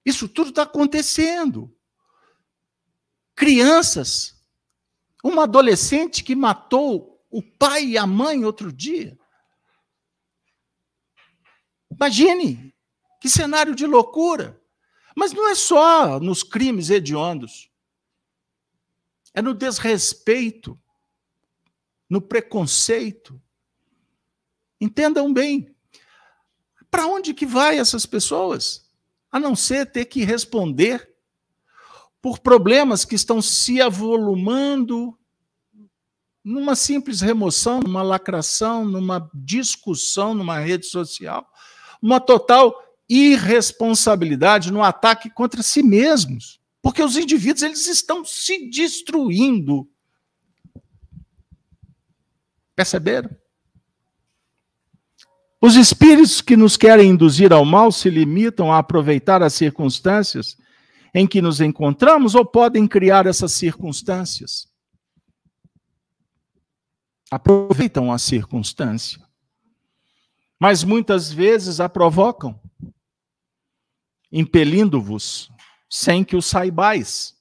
[0.05, 1.75] Isso tudo está acontecendo
[3.35, 4.41] crianças.
[5.23, 9.19] Uma adolescente que matou o pai e a mãe outro dia.
[11.91, 12.75] Imagine
[13.21, 14.61] que cenário de loucura.
[15.17, 17.71] Mas não é só nos crimes hediondos.
[19.35, 20.81] É no desrespeito,
[22.09, 23.41] no preconceito.
[24.81, 25.75] Entendam bem.
[26.93, 28.87] Para onde que vai essas pessoas?
[29.31, 31.11] A não ser ter que responder
[32.21, 35.19] por problemas que estão se avolumando
[36.45, 41.49] numa simples remoção, numa lacração, numa discussão numa rede social,
[42.03, 42.75] uma total
[43.09, 49.89] irresponsabilidade no ataque contra si mesmos, porque os indivíduos eles estão se destruindo.
[52.77, 53.42] Perceberam?
[55.65, 60.57] Os espíritos que nos querem induzir ao mal se limitam a aproveitar as circunstâncias
[61.15, 64.69] em que nos encontramos ou podem criar essas circunstâncias.
[67.31, 69.25] Aproveitam a circunstância,
[70.59, 72.61] mas muitas vezes a provocam,
[74.33, 75.49] impelindo-vos
[75.89, 77.41] sem que o saibais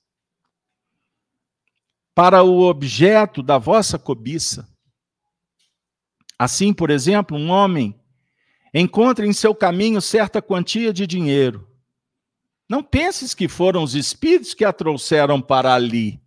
[2.13, 4.69] para o objeto da vossa cobiça.
[6.37, 8.00] Assim, por exemplo, um homem
[8.73, 11.71] encontra em seu caminho certa quantia de dinheiro
[12.71, 16.23] não penses que foram os espíritos que a trouxeram para ali.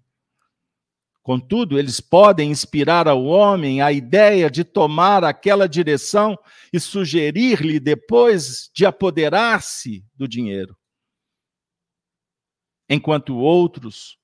[1.22, 6.38] Contudo, eles podem inspirar ao homem a ideia de tomar aquela direção
[6.70, 10.76] e sugerir-lhe depois de apoderar-se do dinheiro.
[12.90, 14.18] Enquanto outros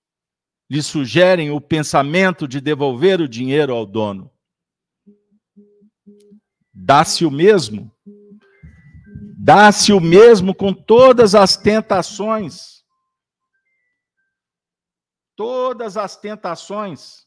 [0.68, 4.30] lhe sugerem o pensamento de devolver o dinheiro ao dono.
[6.70, 7.90] Dá-se o mesmo
[9.42, 12.84] Dá-se o mesmo com todas as tentações.
[15.34, 17.26] Todas as tentações.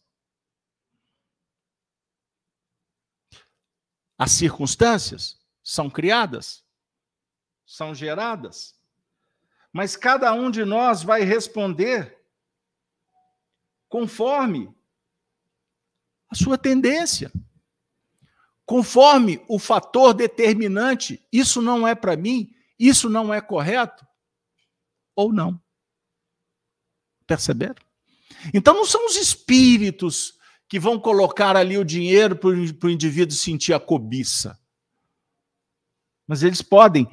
[4.15, 6.63] As circunstâncias são criadas,
[7.65, 8.79] são geradas,
[9.71, 12.23] mas cada um de nós vai responder
[13.89, 14.71] conforme
[16.29, 17.31] a sua tendência,
[18.65, 21.21] conforme o fator determinante.
[21.31, 24.05] Isso não é para mim, isso não é correto,
[25.15, 25.61] ou não.
[27.25, 27.75] Perceberam?
[28.53, 30.37] Então não são os espíritos
[30.67, 34.59] que vão colocar ali o dinheiro para o indivíduo sentir a cobiça.
[36.27, 37.07] Mas eles podem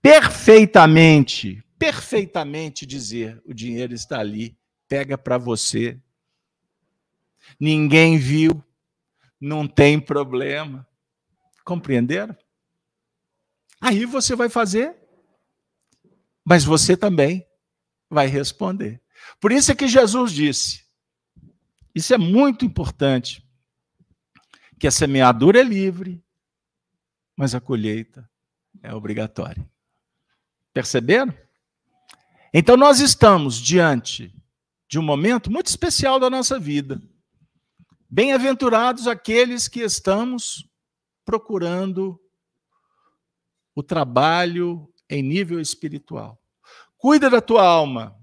[0.00, 4.56] perfeitamente, perfeitamente dizer: o dinheiro está ali,
[4.88, 5.98] pega para você.
[7.58, 8.62] Ninguém viu,
[9.40, 10.86] não tem problema.
[11.70, 12.36] Compreenderam?
[13.80, 14.92] Aí você vai fazer,
[16.44, 17.46] mas você também
[18.10, 19.00] vai responder.
[19.40, 20.84] Por isso é que Jesus disse:
[21.94, 23.48] isso é muito importante.
[24.80, 26.20] Que a semeadura é livre,
[27.36, 28.28] mas a colheita
[28.82, 29.64] é obrigatória.
[30.72, 31.32] Perceberam?
[32.52, 34.34] Então nós estamos diante
[34.88, 37.00] de um momento muito especial da nossa vida.
[38.10, 40.68] Bem-aventurados aqueles que estamos
[41.30, 42.20] procurando
[43.72, 46.42] o trabalho em nível espiritual.
[46.98, 48.20] Cuida da tua alma.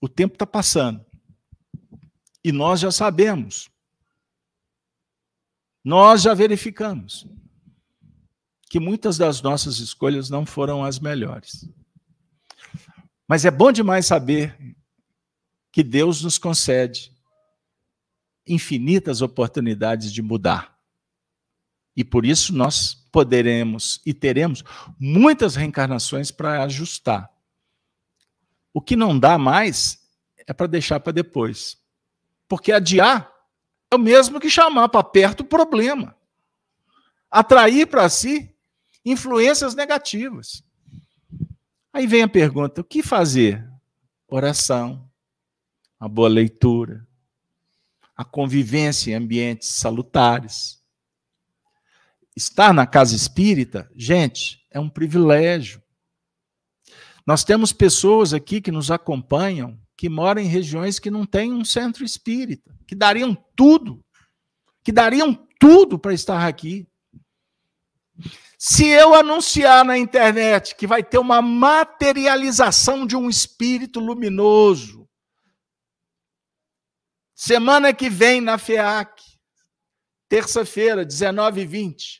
[0.00, 1.04] O tempo está passando.
[2.44, 3.68] E nós já sabemos.
[5.82, 7.26] Nós já verificamos
[8.70, 11.68] que muitas das nossas escolhas não foram as melhores.
[13.26, 14.56] Mas é bom demais saber
[15.72, 17.12] que Deus nos concede
[18.46, 20.79] infinitas oportunidades de mudar.
[22.00, 24.64] E por isso nós poderemos e teremos
[24.98, 27.30] muitas reencarnações para ajustar.
[28.72, 30.00] O que não dá mais
[30.46, 31.76] é para deixar para depois.
[32.48, 33.30] Porque adiar
[33.90, 36.16] é o mesmo que chamar para perto o problema.
[37.30, 38.50] Atrair para si
[39.04, 40.64] influências negativas.
[41.92, 43.68] Aí vem a pergunta: o que fazer?
[44.26, 45.06] Oração,
[45.98, 47.06] a boa leitura,
[48.16, 50.79] a convivência em ambientes salutares.
[52.40, 55.82] Estar na casa espírita, gente, é um privilégio.
[57.26, 61.66] Nós temos pessoas aqui que nos acompanham que moram em regiões que não têm um
[61.66, 64.02] centro espírita, que dariam tudo,
[64.82, 66.88] que dariam tudo para estar aqui.
[68.58, 75.06] Se eu anunciar na internet que vai ter uma materialização de um espírito luminoso,
[77.34, 79.22] semana que vem na FEAC,
[80.26, 82.19] terça-feira, 19 e 20,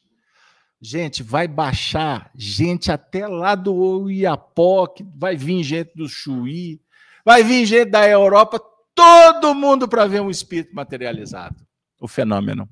[0.80, 6.80] gente, vai baixar gente até lá do Oiapoque, vai vir gente do Chuí,
[7.24, 8.58] Vai vir gente da Europa,
[8.94, 11.66] todo mundo para ver um espírito materializado.
[12.00, 12.68] O fenômeno.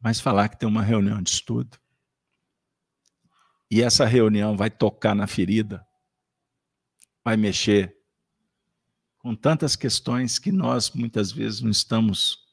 [0.00, 1.78] Mas falar que tem uma reunião de estudo
[3.70, 5.86] e essa reunião vai tocar na ferida,
[7.24, 7.96] vai mexer
[9.22, 12.44] com tantas questões que nós muitas vezes não estamos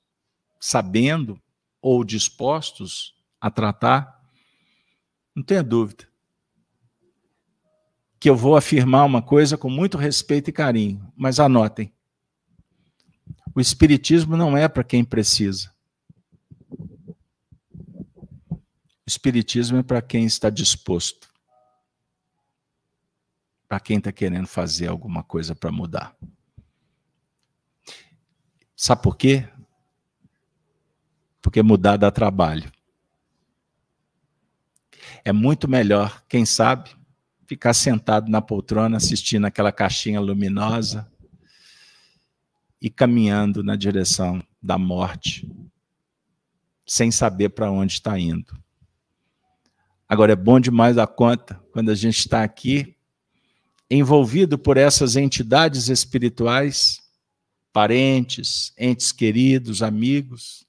[0.59, 1.41] sabendo
[1.81, 4.23] ou dispostos a tratar.
[5.35, 6.07] Não tenha dúvida.
[8.19, 11.91] Que eu vou afirmar uma coisa com muito respeito e carinho, mas anotem.
[13.55, 15.73] O Espiritismo não é para quem precisa.
[18.51, 18.61] O
[19.07, 21.27] Espiritismo é para quem está disposto.
[23.67, 26.15] Para quem está querendo fazer alguma coisa para mudar.
[28.81, 29.45] Sabe por quê?
[31.41, 32.71] Porque mudar dá trabalho.
[35.25, 36.89] É muito melhor, quem sabe,
[37.45, 41.11] ficar sentado na poltrona assistindo aquela caixinha luminosa
[42.81, 45.45] e caminhando na direção da morte,
[46.85, 48.57] sem saber para onde está indo.
[50.07, 52.95] Agora, é bom demais a conta quando a gente está aqui,
[53.91, 57.08] envolvido por essas entidades espirituais,
[57.71, 60.65] parentes, entes queridos, amigos,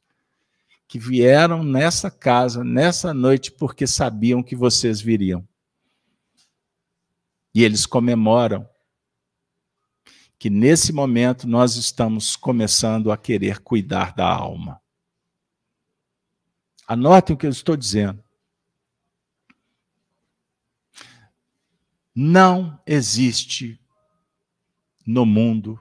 [0.86, 5.46] que vieram nessa casa, nessa noite, porque sabiam que vocês viriam.
[7.54, 8.68] E eles comemoram
[10.38, 14.80] que nesse momento nós estamos começando a querer cuidar da alma.
[16.88, 18.24] Anotem o que eu estou dizendo.
[22.14, 23.80] Não existe
[25.06, 25.78] no mundo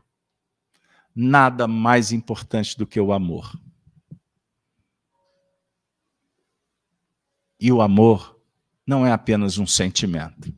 [1.22, 3.54] nada mais importante do que o amor.
[7.60, 8.40] E o amor
[8.88, 10.50] não é apenas um sentimento,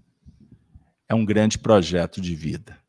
[1.10, 2.80] é um grande projeto de vida,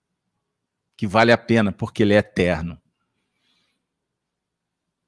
[0.98, 2.78] que vale a pena porque ele é eterno.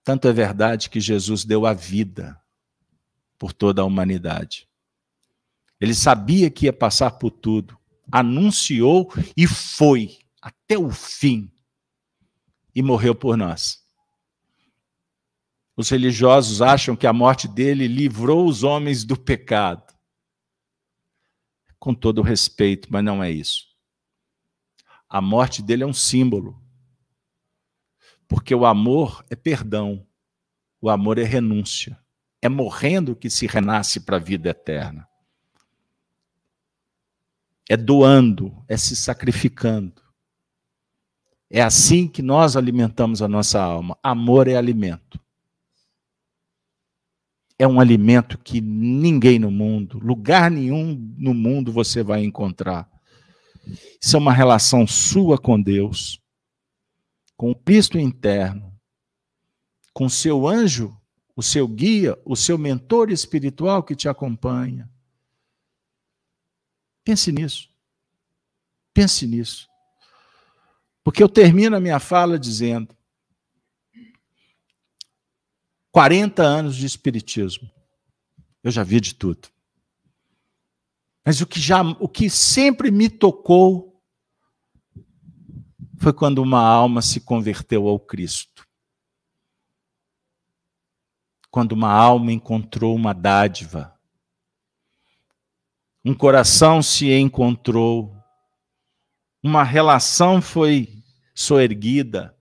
[0.03, 2.41] Tanto é verdade que Jesus deu a vida
[3.39, 4.66] por toda a humanidade.
[5.78, 7.78] Ele sabia que ia passar por tudo,
[8.11, 11.53] anunciou e foi até o fim
[12.74, 13.84] e morreu por nós.
[15.76, 19.92] Os religiosos acham que a morte dele livrou os homens do pecado.
[21.78, 23.66] Com todo respeito, mas não é isso.
[25.09, 26.62] A morte dele é um símbolo.
[28.28, 30.06] Porque o amor é perdão,
[30.80, 31.98] o amor é renúncia.
[32.40, 35.09] É morrendo que se renasce para a vida eterna.
[37.68, 40.03] É doando, é se sacrificando.
[41.55, 43.97] É assim que nós alimentamos a nossa alma.
[44.02, 45.24] Amor é alimento
[47.59, 52.90] é um alimento que ninguém no mundo, lugar nenhum no mundo você vai encontrar.
[54.01, 56.20] Isso é uma relação sua com Deus,
[57.36, 58.72] com o Cristo interno,
[59.93, 60.97] com o seu anjo,
[61.36, 64.90] o seu guia, o seu mentor espiritual que te acompanha.
[67.05, 67.68] Pense nisso.
[68.93, 69.68] Pense nisso.
[71.05, 72.97] Porque eu termino a minha fala dizendo:
[75.93, 77.70] 40 anos de espiritismo.
[78.62, 79.48] Eu já vi de tudo.
[81.24, 84.02] Mas o que já o que sempre me tocou
[85.98, 88.66] foi quando uma alma se converteu ao Cristo.
[91.51, 93.94] Quando uma alma encontrou uma dádiva.
[96.05, 98.14] Um coração se encontrou.
[99.45, 101.05] Uma relação foi
[101.35, 102.35] soerguida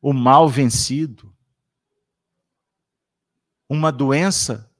[0.00, 1.34] o mal vencido,
[3.68, 4.70] uma doença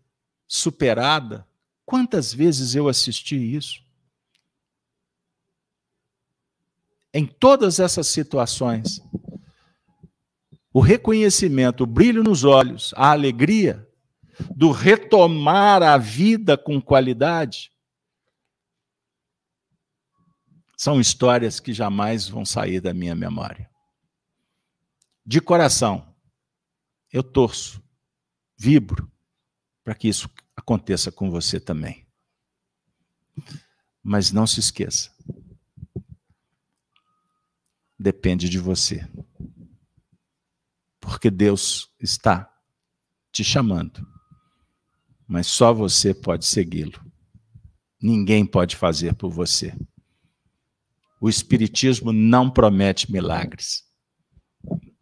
[0.47, 1.45] superada.
[1.85, 3.85] Quantas vezes eu assisti isso?
[7.13, 9.03] Em todas essas situações,
[10.73, 13.91] o reconhecimento, o brilho nos olhos, a alegria
[14.55, 17.73] do retomar a vida com qualidade,
[20.77, 23.69] são histórias que jamais vão sair da minha memória
[25.27, 26.15] de coração,
[27.13, 27.83] eu torço,
[28.57, 29.11] vibro
[29.83, 32.07] para que isso aconteça com você também.
[34.03, 35.13] Mas não se esqueça.
[37.99, 39.09] Depende de você.
[41.01, 42.53] Porque Deus está
[43.33, 44.07] te chamando.
[45.27, 47.05] Mas só você pode segui-lo.
[48.01, 49.77] Ninguém pode fazer por você.
[51.21, 53.87] O Espiritismo não promete milagres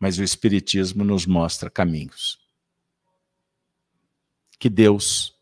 [0.05, 2.39] mas o Espiritismo nos mostra caminhos.
[4.59, 5.35] Que Deus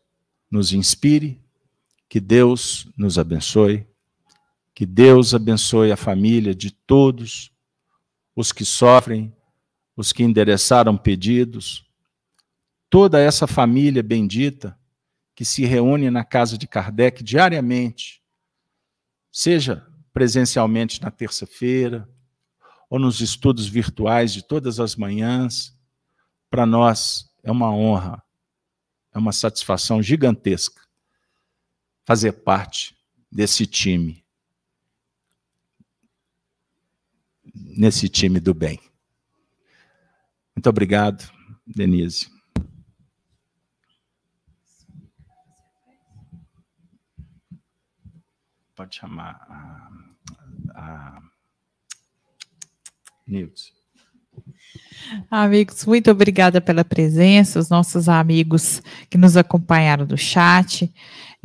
[0.49, 1.41] nos inspire,
[2.07, 3.85] que Deus nos abençoe,
[4.73, 7.51] que Deus abençoe a família de todos
[8.33, 9.35] os que sofrem,
[9.97, 11.85] os que endereçaram pedidos,
[12.89, 14.79] toda essa família bendita
[15.35, 18.23] que se reúne na casa de Kardec diariamente,
[19.29, 22.07] seja presencialmente na terça-feira,
[22.89, 25.75] ou nos estudos virtuais de todas as manhãs,
[26.49, 28.23] para nós é uma honra,
[29.11, 30.83] é uma satisfação gigantesca
[32.05, 32.95] fazer parte
[33.31, 34.23] desse time,
[37.53, 38.79] nesse time do bem.
[40.55, 41.27] Muito obrigado,
[41.65, 42.31] Denise.
[48.75, 50.02] Pode chamar a,
[50.73, 51.19] a
[53.27, 53.71] Nilson.
[55.29, 60.91] Amigos, muito obrigada pela presença, os nossos amigos que nos acompanharam do chat.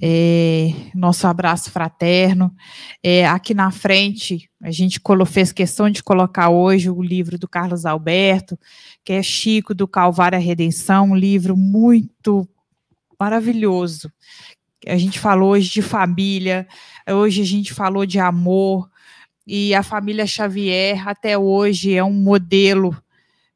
[0.01, 2.55] É, nosso abraço fraterno.
[3.03, 7.85] É, aqui na frente, a gente fez questão de colocar hoje o livro do Carlos
[7.85, 8.59] Alberto,
[9.05, 12.49] que é Chico do Calvário à Redenção, um livro muito
[13.19, 14.11] maravilhoso.
[14.87, 16.67] A gente falou hoje de família,
[17.11, 18.89] hoje a gente falou de amor,
[19.49, 22.95] e a família Xavier até hoje é um modelo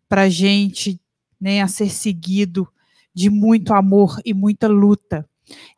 [0.09, 0.99] para gente
[1.39, 2.67] né, a ser seguido
[3.15, 5.29] de muito amor e muita luta.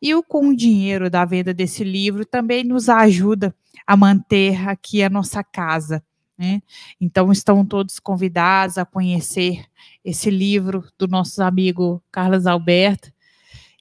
[0.01, 3.53] E o, com o dinheiro da venda desse livro também nos ajuda
[3.85, 6.01] a manter aqui a nossa casa.
[6.37, 6.61] Né?
[6.99, 9.65] Então estão todos convidados a conhecer
[10.03, 13.11] esse livro do nosso amigo Carlos Alberto.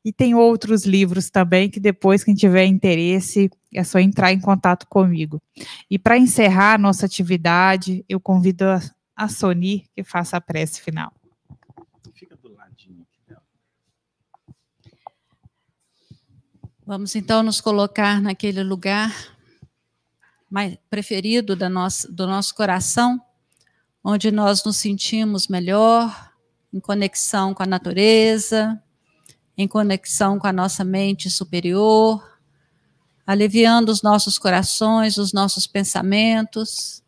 [0.04, 4.86] E tem outros livros também que depois quem tiver interesse é só entrar em contato
[4.86, 5.42] comigo.
[5.90, 8.80] E para encerrar a nossa atividade, eu convido a,
[9.16, 11.10] a Sony que faça a prece final.
[12.12, 13.42] Fica do ladinho dela.
[16.86, 19.34] Vamos então nos colocar naquele lugar
[20.50, 23.20] mais preferido da nossa, do nosso coração,
[24.04, 26.30] onde nós nos sentimos melhor,
[26.72, 28.80] em conexão com a natureza,
[29.56, 32.22] em conexão com a nossa mente superior,
[33.26, 37.02] aliviando os nossos corações, os nossos pensamentos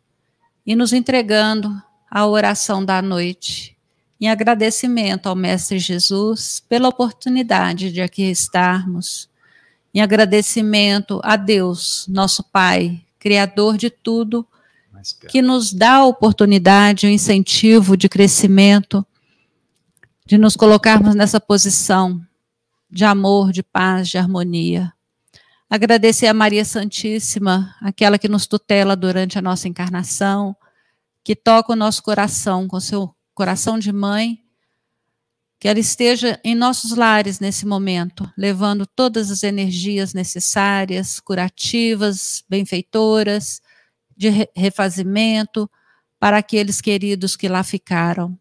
[0.65, 3.77] e nos entregando à oração da noite,
[4.19, 9.29] em agradecimento ao Mestre Jesus pela oportunidade de aqui estarmos
[9.93, 14.47] em agradecimento a Deus, nosso Pai, Criador de tudo,
[15.29, 19.05] que nos dá a oportunidade, o incentivo de crescimento,
[20.25, 22.21] de nos colocarmos nessa posição
[22.89, 24.93] de amor, de paz, de harmonia.
[25.69, 30.55] Agradecer a Maria Santíssima, aquela que nos tutela durante a nossa encarnação,
[31.23, 34.41] que toca o nosso coração com seu coração de mãe
[35.59, 43.61] que ela esteja em nossos lares nesse momento, levando todas as energias necessárias, curativas, benfeitoras,
[44.15, 45.69] de refazimento
[46.19, 48.37] para aqueles queridos que lá ficaram.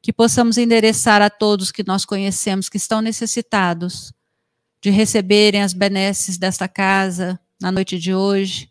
[0.00, 4.12] Que possamos endereçar a todos que nós conhecemos que estão necessitados
[4.80, 8.70] de receberem as benesses desta casa na noite de hoje,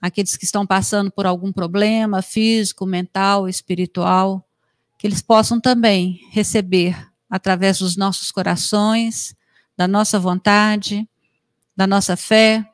[0.00, 4.46] aqueles que estão passando por algum problema físico, mental, espiritual
[4.98, 9.34] que eles possam também receber através dos nossos corações,
[9.76, 11.08] da nossa vontade,
[11.76, 12.64] da nossa fé,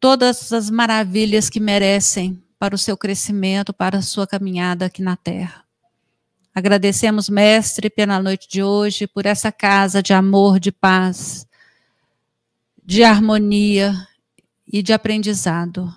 [0.00, 5.16] todas as maravilhas que merecem para o seu crescimento, para a sua caminhada aqui na
[5.16, 5.65] terra.
[6.56, 11.46] Agradecemos, Mestre, pela noite de hoje, por essa casa de amor, de paz,
[12.82, 13.94] de harmonia
[14.66, 15.94] e de aprendizado.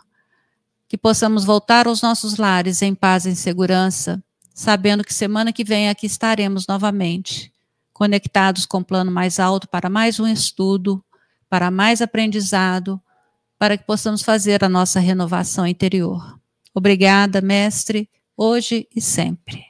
[0.86, 4.22] Que possamos voltar aos nossos lares em paz e em segurança
[4.60, 7.50] sabendo que semana que vem aqui estaremos novamente,
[7.94, 11.02] conectados com o plano mais alto para mais um estudo,
[11.50, 13.02] para mais aprendizado,
[13.58, 16.38] para que possamos fazer a nossa renovação interior.
[16.74, 19.69] Obrigada, mestre, hoje e sempre.